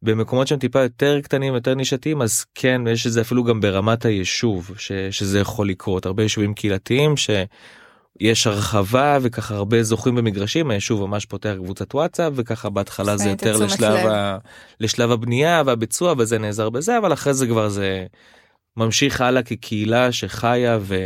במקומות 0.02 0.48
שהם 0.48 0.58
טיפה 0.58 0.80
יותר 0.82 1.20
קטנים 1.20 1.54
יותר 1.54 1.74
נישתיים 1.74 2.22
אז 2.22 2.44
כן 2.54 2.82
יש 2.86 3.06
את 3.06 3.12
זה 3.12 3.20
אפילו 3.20 3.44
גם 3.44 3.60
ברמת 3.60 4.04
היישוב 4.04 4.70
ש, 4.78 4.92
שזה 5.10 5.40
יכול 5.40 5.68
לקרות 5.68 6.06
הרבה 6.06 6.22
יישובים 6.22 6.54
קהילתיים 6.54 7.14
שיש 7.16 8.46
הרחבה 8.46 9.18
וככה 9.22 9.54
הרבה 9.54 9.82
זוכים 9.82 10.14
במגרשים 10.14 10.70
היישוב 10.70 11.06
ממש 11.06 11.26
פותח 11.26 11.54
קבוצת 11.56 11.94
וואטסאפ 11.94 12.32
וככה 12.36 12.70
בהתחלה 12.70 13.16
זה 13.16 13.30
יותר 13.30 13.56
לשלב, 13.56 14.06
ה, 14.06 14.38
לשלב 14.80 15.10
הבנייה 15.10 15.62
והביצוע 15.66 16.14
וזה 16.18 16.38
נעזר 16.38 16.70
בזה 16.70 16.98
אבל 16.98 17.12
אחרי 17.12 17.34
זה 17.34 17.46
כבר 17.46 17.68
זה 17.68 18.06
ממשיך 18.76 19.20
הלאה 19.20 19.42
כקהילה 19.42 20.12
שחיה 20.12 20.78
ו... 20.80 20.96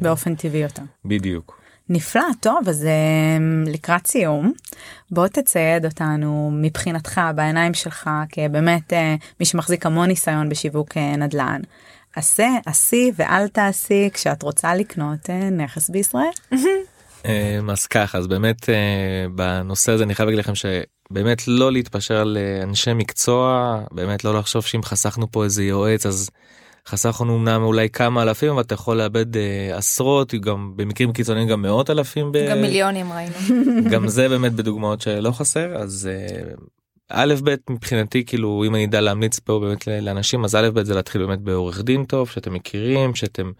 באופן 0.00 0.34
טבעי 0.34 0.60
יותר. 0.60 0.82
בדיוק. 1.04 1.61
נפלא, 1.88 2.22
טוב, 2.40 2.68
אז 2.68 2.86
אמ, 2.86 3.64
לקראת 3.66 4.06
סיום, 4.06 4.52
בוא 5.10 5.26
תצייד 5.28 5.84
אותנו 5.84 6.50
מבחינתך, 6.52 7.20
בעיניים 7.34 7.74
שלך, 7.74 8.10
כבאמת 8.28 8.92
אה, 8.92 9.14
מי 9.40 9.46
שמחזיק 9.46 9.86
המון 9.86 10.08
ניסיון 10.08 10.48
בשיווק 10.48 10.96
אה, 10.96 11.16
נדל"ן. 11.16 11.60
עשה, 12.16 12.48
עשי 12.66 13.12
ואל 13.16 13.48
תעשי 13.48 14.10
כשאת 14.12 14.42
רוצה 14.42 14.74
לקנות 14.74 15.30
אה, 15.30 15.50
נכס 15.50 15.90
בישראל. 15.90 16.30
אמ, 17.24 17.70
אז 17.70 17.86
ככה, 17.86 18.18
אז 18.18 18.26
באמת 18.26 18.68
בנושא 19.34 19.92
הזה 19.92 20.04
אני 20.04 20.14
חייב 20.14 20.28
להגיד 20.28 20.38
לכם 20.38 20.52
שבאמת 20.54 21.48
לא 21.48 21.72
להתפשר 21.72 22.16
על 22.16 22.38
אנשי 22.62 22.92
מקצוע, 22.94 23.78
באמת 23.92 24.24
לא 24.24 24.38
לחשוב 24.38 24.64
שאם 24.64 24.82
חסכנו 24.82 25.30
פה 25.30 25.44
איזה 25.44 25.64
יועץ 25.64 26.06
אז 26.06 26.30
חסכנו 26.86 27.36
אמנם 27.36 27.62
אולי 27.62 27.88
כמה 27.88 28.22
אלפים 28.22 28.50
אבל 28.50 28.60
אתה 28.60 28.74
יכול 28.74 28.96
לאבד 28.96 29.36
אה, 29.36 29.76
עשרות 29.76 30.34
גם 30.34 30.72
במקרים 30.76 31.12
קיצוניים 31.12 31.48
גם 31.48 31.62
מאות 31.62 31.90
אלפים. 31.90 32.32
ב... 32.32 32.48
גם 32.50 32.62
מיליונים 32.62 33.12
ראינו. 33.12 33.34
גם 33.92 34.08
זה 34.08 34.28
באמת 34.28 34.52
בדוגמאות 34.52 35.00
שלא 35.00 35.30
חסר 35.30 35.76
אז 35.76 36.10
אה, 36.12 36.54
א' 37.08 37.34
ב' 37.44 37.54
מבחינתי 37.70 38.24
כאילו 38.24 38.64
אם 38.66 38.74
אני 38.74 38.84
אדע 38.84 39.00
להמליץ 39.00 39.38
פה 39.38 39.60
באמת 39.60 39.86
לאנשים 39.86 40.44
אז 40.44 40.54
א' 40.54 40.70
ב' 40.74 40.82
זה 40.82 40.94
להתחיל 40.94 41.26
באמת 41.26 41.40
בעורך 41.40 41.80
דין 41.80 42.04
טוב 42.04 42.28
שאתם 42.30 42.54
מכירים 42.54 43.14
שאתם 43.14 43.52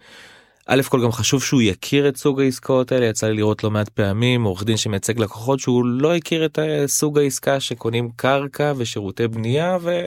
א' 0.67 0.81
כל 0.89 1.03
גם 1.03 1.11
חשוב 1.11 1.43
שהוא 1.43 1.61
יכיר 1.61 2.09
את 2.09 2.17
סוג 2.17 2.41
העסקאות 2.41 2.91
האלה 2.91 3.05
יצא 3.05 3.27
לי 3.27 3.33
לראות 3.33 3.63
לא 3.63 3.71
מעט 3.71 3.89
פעמים 3.89 4.43
עורך 4.43 4.63
דין 4.63 4.77
שמייצג 4.77 5.19
לקוחות 5.19 5.59
שהוא 5.59 5.85
לא 5.85 6.15
הכיר 6.15 6.45
את 6.45 6.59
סוג 6.85 7.19
העסקה 7.19 7.59
שקונים 7.59 8.09
קרקע 8.15 8.73
ושירותי 8.77 9.27
בנייה 9.27 9.77
ו... 9.81 10.05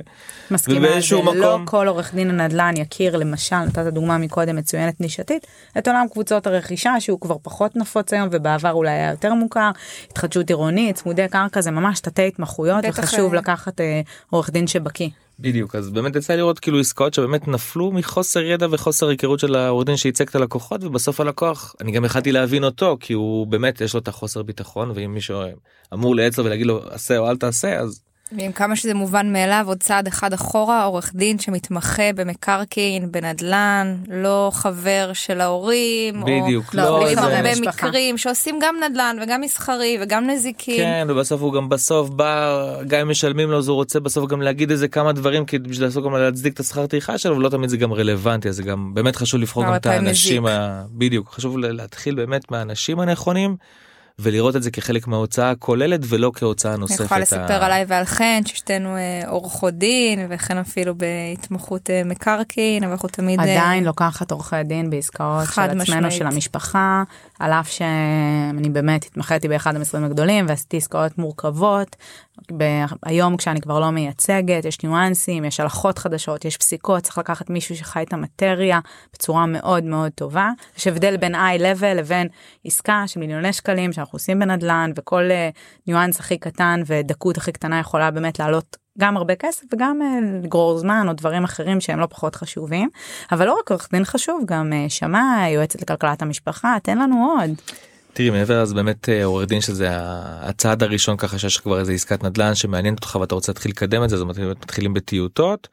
מסכימה 0.51 0.89
על 0.89 1.01
זה, 1.01 1.17
מקום... 1.17 1.37
לא 1.37 1.59
כל 1.65 1.89
עורך 1.89 2.15
דין 2.15 2.31
הנדל"ן 2.31 2.75
יכיר 2.77 3.17
למשל 3.17 3.57
נתת 3.57 3.87
דוגמה 3.93 4.19
מקודם 4.19 4.57
מצוינת 4.57 5.01
נישתית 5.01 5.47
את 5.79 5.89
עולם 5.89 6.07
קבוצות 6.13 6.47
הרכישה 6.47 7.01
שהוא 7.01 7.21
כבר 7.21 7.37
פחות 7.43 7.77
נפוץ 7.77 8.13
היום 8.13 8.29
ובעבר 8.33 8.73
אולי 8.73 8.91
היה 8.91 9.11
יותר 9.11 9.35
מוכר 9.35 9.71
התחדשות 10.11 10.49
עירונית 10.49 10.97
צמודי 10.97 11.29
קרקע 11.29 11.61
זה 11.61 11.71
ממש 11.71 12.01
תתי 12.01 12.27
התמחויות 12.27 12.85
וחשוב 12.89 13.35
לקחת 13.35 13.81
אה, 13.81 14.01
עורך 14.31 14.51
דין 14.51 14.67
שבקיא. 14.67 15.09
בדיוק 15.39 15.75
אז 15.75 15.91
באמת 15.91 16.17
יצא 16.17 16.35
לראות 16.35 16.59
כאילו 16.59 16.81
עסקאות 16.81 17.15
שבאמת 17.15 17.49
נפלו 17.49 17.93
מחוסר 17.93 18.43
ידע 18.43 18.67
וחוסר 18.71 19.09
היכרות 19.09 19.41
של 19.41 19.55
העורך 19.55 19.87
דין 19.87 19.97
שייצג 19.97 20.29
את 20.29 20.35
הלקוחות 20.35 20.85
ובסוף 20.85 21.21
הלקוח 21.21 21.75
אני 21.81 21.93
גם 21.93 22.05
יכלתי 22.05 22.33
להבין 22.33 22.65
אותו 22.65 22.97
כי 23.01 23.13
הוא 23.13 23.47
באמת 23.47 23.81
יש 23.81 23.95
לו 23.95 24.01
את 24.01 24.09
החוסר 24.09 24.43
ביטחון 24.43 24.91
ואם 24.95 25.15
מישהו 25.15 25.41
אמור 25.95 26.17
לייעץ 26.17 26.39
לו 26.39 26.45
ולהגיד 26.45 26.67
לו 26.67 26.81
עשה 26.91 27.19
או 27.19 27.31
אל 27.31 27.37
תעשה 27.37 27.79
אז 27.79 28.03
ועם 28.33 28.53
כמה 28.53 28.77
שזה 28.77 28.95
מובן 28.95 29.33
מאליו 29.33 29.65
עוד 29.69 29.83
צעד 29.83 30.07
אחד 30.07 30.33
אחורה 30.33 30.85
עורך 30.85 31.13
דין 31.15 31.39
שמתמחה 31.39 32.13
במקרקעין 32.15 33.13
בנדלן 33.13 33.97
לא 34.09 34.51
חבר 34.55 35.11
של 35.13 35.41
ההורים 35.41 36.21
בדיוק 36.27 36.75
או 36.75 36.77
לא, 36.77 36.85
לא 37.15 37.21
הרבה 37.21 37.55
זה... 37.55 37.61
מקרים 37.61 38.19
שעושים 38.19 38.59
גם 38.63 38.75
נדלן 38.85 39.17
וגם 39.23 39.41
מסחרי 39.41 39.99
וגם 40.03 40.31
נזיקים 40.31 40.77
כן 40.77 41.07
ובסוף 41.11 41.41
הוא 41.41 41.53
גם 41.53 41.69
בסוף 41.69 42.09
בא 42.09 42.83
גם 42.89 43.01
אם 43.01 43.11
משלמים 43.11 43.51
לו 43.51 43.59
אז 43.59 43.69
הוא 43.69 43.75
רוצה 43.75 44.01
בסוף 44.01 44.31
גם 44.31 44.43
להגיד 44.43 44.71
איזה 44.71 44.89
כמה 44.89 45.13
דברים 45.13 45.45
כי 45.45 45.59
בשביל 45.59 45.87
לעשות 45.87 46.05
גם 46.05 46.15
להצדיק 46.15 46.55
את 46.55 46.61
השכר 46.61 46.87
טרחה 46.87 47.19
שלו 47.19 47.37
ולא 47.37 47.49
תמיד 47.49 47.71
זה 47.71 47.77
גם 47.77 47.93
רלוונטי 47.93 48.49
אז 48.49 48.57
זה 48.57 48.63
גם 48.63 48.95
באמת 48.95 49.17
חשוב 49.17 49.41
לבחור 49.41 49.65
גם 49.65 49.75
את 49.75 49.87
האנשים 49.87 50.47
ה... 50.47 50.85
בדיוק 50.91 51.29
חשוב 51.29 51.59
להתחיל 51.59 52.15
באמת 52.15 52.51
מהאנשים 52.51 53.01
הנכונים. 53.01 53.57
ולראות 54.21 54.57
את 54.57 54.63
זה 54.63 54.71
כחלק 54.71 55.07
מההוצאה 55.07 55.51
הכוללת 55.51 56.01
ולא 56.09 56.33
כהוצאה 56.35 56.77
נוספת. 56.77 57.01
אני 57.01 57.05
יכולה 57.05 57.21
לספר 57.21 57.65
עליי 57.65 57.85
ועל 57.89 58.05
חן 58.05 58.41
ששתינו 58.45 58.97
אה, 58.97 59.23
עורכות 59.29 59.75
דין 59.75 60.27
וכן 60.31 60.59
אפילו 60.59 60.95
בהתמחות 60.95 61.91
אה, 61.91 62.03
מקרקעין 62.05 62.85
אבל 62.85 62.93
אנחנו 62.93 63.09
תמיד 63.09 63.41
עדיין 63.41 63.85
לוקחת 63.85 64.31
עורכי 64.31 64.63
דין 64.65 64.91
בעסקאות 64.91 65.45
של 65.55 65.61
עצמנו 65.61 65.83
משמעית. 65.83 66.13
של 66.13 66.27
המשפחה 66.27 67.03
על 67.39 67.53
אף 67.53 67.71
שאני 67.71 68.71
באמת 68.71 69.05
התמחיתי 69.05 69.49
באחד 69.49 69.77
המשרדים 69.77 70.07
הגדולים 70.07 70.47
ועשיתי 70.49 70.77
עסקאות 70.77 71.19
מורכבות. 71.19 71.97
ב- 72.57 72.85
היום 73.05 73.37
כשאני 73.37 73.61
כבר 73.61 73.81
לא 73.81 73.91
מייצגת 73.91 74.65
יש 74.65 74.83
ניואנסים 74.83 75.45
יש 75.45 75.61
הלכות 75.61 75.99
חדשות 75.99 76.45
יש 76.45 76.57
פסיקות 76.57 77.03
צריך 77.03 77.19
לקחת 77.19 77.51
מישהו 77.51 77.77
שחי 77.77 78.03
את 78.03 78.13
המטריה 78.13 78.81
בצורה 79.13 79.47
מאוד 79.47 79.85
מאוד 79.85 80.13
טובה 80.15 80.51
יש 80.79 80.87
הבדל 80.87 81.17
בין 81.17 81.35
איי 81.35 81.59
לבל 81.59 81.99
לבין 81.99 82.29
עסקה 82.65 83.03
של 83.07 83.21
מיליוני 83.21 83.53
שקלים 83.53 83.93
שאנחנו 84.07 84.17
עושים 84.17 84.39
בנדל"ן 84.39 84.91
וכל 84.97 85.31
אה, 85.31 85.51
ניואנס 85.87 86.21
הכי 86.21 86.39
קטן 86.39 86.83
ודקות 86.87 87.37
הכי 87.37 87.53
קטנה 87.53 87.81
יכולה 87.81 88.11
באמת 88.11 88.39
לעלות 88.39 88.77
גם 88.99 89.17
הרבה 89.17 89.35
כסף 89.35 89.65
וגם 89.73 90.03
אה, 90.03 90.19
לגרור 90.45 90.79
זמן 90.79 91.07
או 91.09 91.13
דברים 91.13 91.45
אחרים 91.45 91.81
שהם 91.81 91.99
לא 91.99 92.07
פחות 92.07 92.37
חשובים 92.37 92.89
אבל 93.33 93.47
לא 93.47 93.59
רק 93.61 93.71
עורך 93.71 93.89
דין 93.93 94.05
חשוב 94.05 94.43
גם 94.47 94.73
אה, 94.73 94.87
שמאי 94.89 95.51
יועצת 95.51 95.83
לכלכלת 95.83 96.23
המשפחה 96.23 96.77
תן 96.83 96.99
לנו 96.99 97.37
עוד. 97.41 97.51
תראי 98.13 98.31
מעבר 98.31 98.63
אז 98.63 98.73
באמת 98.73 99.09
עורך 99.25 99.49
דין 99.49 99.61
שזה 99.61 99.89
הצעד 100.41 100.83
הראשון 100.83 101.17
ככה 101.17 101.39
שיש 101.39 101.59
כבר 101.59 101.79
איזה 101.79 101.93
עסקת 101.93 102.25
נדל"ן 102.25 102.55
שמעניינת 102.55 102.99
אותך 102.99 103.19
ואתה 103.21 103.35
רוצה 103.35 103.53
להתחיל 103.53 103.71
לקדם 103.71 104.05
את 104.05 104.09
זה 104.09 104.17
אז 104.17 104.23
מתחילים 104.23 104.95
בטיוטות. 104.95 105.69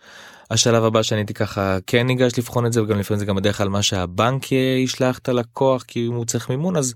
השלב 0.51 0.83
הבא 0.83 1.01
שאני 1.01 1.19
הייתי 1.21 1.33
ככה 1.33 1.77
כן 1.87 2.07
ניגש 2.07 2.31
לבחון 2.37 2.65
את 2.65 2.73
זה 2.73 2.83
וגם 2.83 2.99
לפעמים 2.99 3.19
זה 3.19 3.25
גם 3.25 3.35
בדרך 3.35 3.57
כלל 3.57 3.69
מה 3.69 3.81
שהבנק 3.81 4.51
ישלח 4.51 5.17
את 5.17 5.29
הלקוח 5.29 5.83
כי 5.83 6.05
הוא 6.05 6.25
צריך 6.25 6.49
מימון 6.49 6.75
אז 6.75 6.93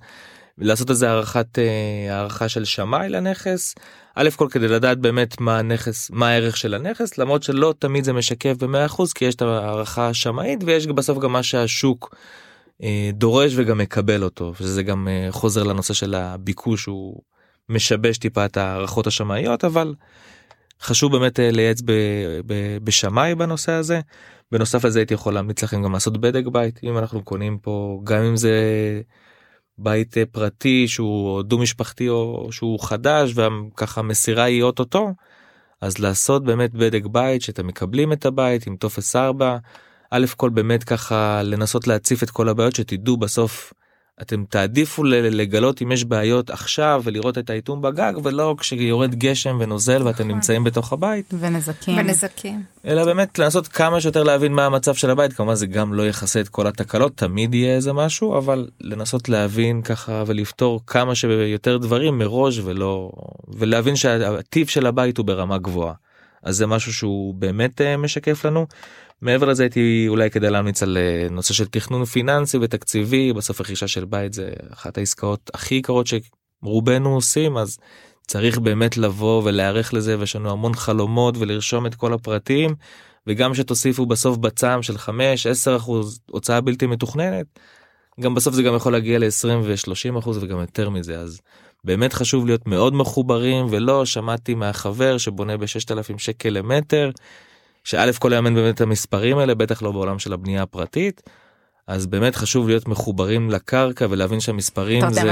לעשות 0.57 0.89
איזה 0.89 1.09
הערכת 1.09 1.59
אה, 1.59 2.15
הערכה 2.15 2.49
של 2.49 2.65
שמאי 2.65 3.09
לנכס. 3.09 3.75
א' 4.15 4.29
כל 4.35 4.47
כדי 4.51 4.67
לדעת 4.67 4.97
באמת 4.97 5.41
מה 5.41 5.59
הנכס 5.59 6.11
מה 6.11 6.29
הערך 6.29 6.57
של 6.57 6.73
הנכס 6.73 7.17
למרות 7.17 7.43
שלא 7.43 7.73
תמיד 7.79 8.03
זה 8.03 8.13
משקף 8.13 8.55
ב-100% 8.63 9.03
כי 9.15 9.25
יש 9.25 9.35
את 9.35 9.41
הערכה 9.41 10.07
השמאית 10.09 10.63
ויש 10.63 10.87
בסוף 10.87 11.17
גם 11.19 11.31
מה 11.31 11.43
שהשוק 11.43 12.15
אה, 12.83 13.09
דורש 13.13 13.53
וגם 13.55 13.77
מקבל 13.77 14.23
אותו 14.23 14.53
וזה 14.61 14.83
גם 14.83 15.07
אה, 15.07 15.27
חוזר 15.31 15.63
לנושא 15.63 15.93
של 15.93 16.15
הביקוש 16.15 16.85
הוא 16.85 17.21
משבש 17.69 18.17
טיפה 18.17 18.45
את 18.45 18.57
הערכות 18.57 19.07
השמאיות 19.07 19.65
אבל 19.65 19.93
חשוב 20.81 21.11
באמת 21.11 21.39
לייעץ 21.43 21.81
בשמאי 22.83 23.35
בנושא 23.35 23.71
הזה. 23.71 23.99
בנוסף 24.51 24.85
לזה 24.85 24.99
הייתי 24.99 25.13
יכול 25.13 25.33
להמליץ 25.33 25.63
לכם 25.63 25.83
גם 25.83 25.93
לעשות 25.93 26.17
בדק 26.17 26.47
בית 26.47 26.79
אם 26.83 26.97
אנחנו 26.97 27.23
קונים 27.23 27.57
פה 27.57 28.01
גם 28.03 28.23
אם 28.23 28.35
זה 28.35 28.51
בית 29.77 30.17
אה, 30.17 30.25
פרטי 30.25 30.87
שהוא 30.87 31.43
דו 31.43 31.57
משפחתי 31.57 32.09
או 32.09 32.47
שהוא 32.51 32.79
חדש 32.79 33.33
וככה 33.35 34.01
מסירה 34.01 34.43
היא 34.43 34.63
אוטוטו 34.63 35.13
אז 35.81 35.99
לעשות 35.99 36.43
באמת 36.43 36.73
בדק 36.73 37.05
בית 37.05 37.41
שאתם 37.41 37.67
מקבלים 37.67 38.13
את 38.13 38.25
הבית 38.25 38.67
עם 38.67 38.75
טופס 38.75 39.15
4 39.15 39.57
א' 40.11 40.25
כל 40.35 40.49
באמת 40.49 40.83
ככה 40.83 41.43
לנסות 41.43 41.87
להציף 41.87 42.23
את 42.23 42.29
כל 42.29 42.49
הבעיות 42.49 42.75
שתדעו 42.75 43.17
בסוף 43.17 43.73
אתם 44.21 44.43
תעדיפו 44.49 45.03
ל- 45.03 45.15
לגלות 45.15 45.81
אם 45.81 45.91
יש 45.91 46.03
בעיות 46.03 46.49
עכשיו 46.49 47.01
ולראות 47.05 47.37
את 47.37 47.49
האיטום 47.49 47.81
בגג 47.81 48.13
ולא 48.23 48.55
כשיורד 48.59 49.15
גשם 49.15 49.57
ונוזל 49.59 50.03
ואתם 50.03 50.23
נכון. 50.23 50.31
נמצאים 50.31 50.63
בתוך 50.63 50.93
הבית 50.93 51.33
ונזקים. 51.39 51.95
בנזקים. 51.95 52.63
אלא 52.85 53.05
באמת 53.05 53.39
לנסות 53.39 53.67
כמה 53.67 54.01
שיותר 54.01 54.23
להבין 54.23 54.53
מה 54.53 54.65
המצב 54.65 54.95
של 54.95 55.09
הבית 55.09 55.33
כמובן 55.33 55.55
זה 55.55 55.67
גם 55.67 55.93
לא 55.93 56.07
יכסה 56.07 56.41
את 56.41 56.49
כל 56.49 56.67
התקלות 56.67 57.17
תמיד 57.17 57.53
יהיה 57.53 57.75
איזה 57.75 57.93
משהו 57.93 58.37
אבל 58.37 58.67
לנסות 58.81 59.29
להבין 59.29 59.81
ככה 59.81 60.23
ולפתור 60.27 60.81
כמה 60.87 61.15
שיותר 61.15 61.77
דברים 61.77 62.17
מראש 62.17 62.59
ולא 62.63 63.11
ולהבין 63.47 63.95
שהטיב 63.95 64.67
של 64.67 64.85
הבית 64.85 65.17
הוא 65.17 65.25
ברמה 65.25 65.57
גבוהה 65.57 65.93
אז 66.47 66.57
זה 66.57 66.67
משהו 66.67 66.93
שהוא 66.93 67.33
באמת 67.33 67.81
אה, 67.81 67.97
משקף 67.97 68.45
לנו. 68.45 68.67
מעבר 69.21 69.45
לזה 69.45 69.63
הייתי 69.63 70.05
אולי 70.07 70.29
כדאי 70.29 70.51
להמליץ 70.51 70.83
על 70.83 70.97
אה, 70.97 71.27
נושא 71.31 71.53
של 71.53 71.65
תכנון 71.65 72.05
פיננסי 72.05 72.57
ותקציבי. 72.57 73.33
בסוף 73.33 73.61
רכישה 73.61 73.87
של 73.87 74.05
בית 74.05 74.33
זה 74.33 74.49
אחת 74.73 74.97
העסקאות 74.97 75.51
הכי 75.53 75.75
יקרות 75.75 76.07
שרובנו 76.07 77.15
עושים 77.15 77.57
אז 77.57 77.77
צריך 78.27 78.57
באמת 78.57 78.97
לבוא 78.97 79.43
ולהיערך 79.43 79.93
לזה 79.93 80.19
ויש 80.19 80.35
לנו 80.35 80.51
המון 80.51 80.75
חלומות 80.75 81.37
ולרשום 81.37 81.85
את 81.85 81.95
כל 81.95 82.13
הפרטים. 82.13 82.75
וגם 83.27 83.53
שתוסיפו 83.53 84.05
בסוף 84.05 84.37
בצם 84.37 84.81
של 84.81 84.95
5-10 84.95 85.77
אחוז 85.77 86.19
הוצאה 86.31 86.61
בלתי 86.61 86.87
מתוכננת 86.87 87.59
גם 88.19 88.35
בסוף 88.35 88.53
זה 88.53 88.63
גם 88.63 88.75
יכול 88.75 88.91
להגיע 88.91 89.19
ל-20 89.19 89.47
ו-30 89.63 90.19
אחוז 90.19 90.43
וגם 90.43 90.59
יותר 90.59 90.89
מזה. 90.89 91.19
אז 91.19 91.41
באמת 91.87 92.13
חשוב 92.13 92.45
להיות 92.45 92.67
מאוד 92.67 92.93
מחוברים 92.93 93.65
ולא 93.69 94.05
שמעתי 94.05 94.55
מהחבר 94.55 95.17
שבונה 95.17 95.57
ב-6,000 95.57 96.17
שקל 96.17 96.49
למטר 96.49 97.09
שא' 97.83 98.11
כל 98.19 98.33
יאמן 98.33 98.55
באמת 98.55 98.75
את 98.75 98.81
המספרים 98.81 99.37
האלה 99.37 99.55
בטח 99.55 99.81
לא 99.81 99.91
בעולם 99.91 100.19
של 100.19 100.33
הבנייה 100.33 100.63
הפרטית. 100.63 101.21
אז 101.87 102.05
באמת 102.05 102.35
חשוב 102.35 102.67
להיות 102.67 102.87
מחוברים 102.87 103.49
לקרקע 103.49 104.07
ולהבין 104.09 104.39
שהמספרים 104.39 105.03
זה 105.11 105.23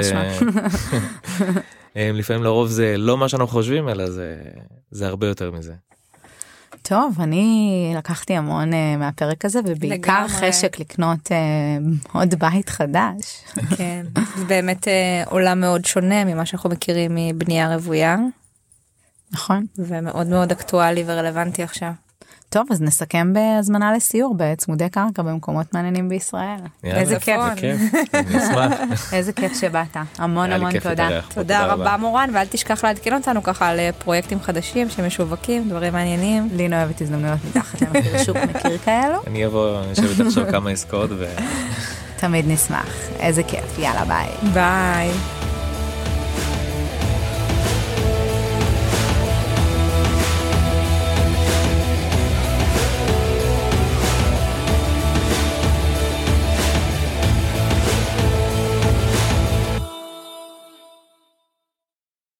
לפעמים 2.20 2.44
לרוב 2.44 2.68
זה 2.68 2.98
לא 2.98 3.18
מה 3.18 3.30
שאנחנו 3.30 3.48
חושבים 3.48 3.90
אלא 3.90 4.10
זה 4.10 4.38
זה 4.92 5.08
הרבה 5.08 5.28
יותר 5.28 5.52
מזה. 5.52 5.74
טוב 6.82 7.22
אני 7.22 7.94
לקחתי 7.98 8.34
המון 8.34 8.74
uh, 8.74 8.76
מהפרק 8.98 9.46
הזה 9.46 9.60
ובעיקר 9.66 10.26
לגמרי. 10.26 10.52
חשק 10.52 10.80
לקנות 10.80 11.28
uh, 11.28 12.12
עוד 12.18 12.36
בית 12.36 12.70
חדש. 12.70 13.44
כן. 13.78 14.06
זה 14.38 14.46
באמת 14.46 14.88
אה, 14.88 15.24
עולם 15.26 15.60
מאוד 15.60 15.86
שונה 15.86 16.26
ממה 16.26 16.46
שאנחנו 16.46 16.70
מכירים 16.70 17.12
מבנייה 17.16 17.76
רוויה 17.76 18.18
נכון. 19.32 19.66
ומאוד 19.78 20.28
מאוד 20.28 20.52
אקטואלי 20.52 21.04
ורלוונטי 21.08 21.64
עכשיו. 21.64 21.92
טוב 22.56 22.68
אז 22.72 22.82
נסכם 22.82 23.34
בהזמנה 23.34 23.94
לסיור 23.94 24.36
בצמודי 24.38 24.90
קרקע 24.90 25.22
במקומות 25.22 25.74
מעניינים 25.74 26.10
בישראל. 26.10 26.60
יאללה, 26.84 27.00
איזה 27.00 27.20
כיף. 27.20 27.40
איזה 29.14 29.34
כיף 29.34 29.60
שבאת 29.60 29.98
המון 30.18 30.52
המון 30.52 30.80
תודה. 30.80 31.20
תודה 31.34 31.66
רבה 31.66 31.98
מורן 31.98 32.30
ואל 32.34 32.46
תשכח 32.46 32.84
לעדכן 32.84 33.14
אותנו 33.14 33.44
ככה 33.44 33.68
על 33.68 33.80
אה, 33.80 33.90
פרויקטים 33.92 34.40
חדשים 34.42 34.90
שמשווקים 34.90 35.70
דברים 35.70 35.94
מעניינים. 35.94 36.50
לינה 36.54 36.84
אוהבת 36.84 37.02
הזדמנויות 37.02 37.40
מתחת 37.50 37.82
למחיר 37.82 38.24
שוק 38.24 38.38
מכיר 38.38 38.78
כאלו 38.78 39.18
אני 39.28 39.46
אבוא 39.46 39.80
אני 39.84 39.94
אשב 39.94 40.04
איתך 40.04 40.28
עכשיו 40.28 40.46
כמה 40.52 40.70
עסקאות 40.70 41.10
ו... 41.12 41.26
תמיד 42.18 42.46
נשמח 42.48 43.10
איזה 43.20 43.44
כיף 43.44 43.80
יאללה 43.80 44.06
ביי. 44.06 44.28
ביי. 44.54 45.45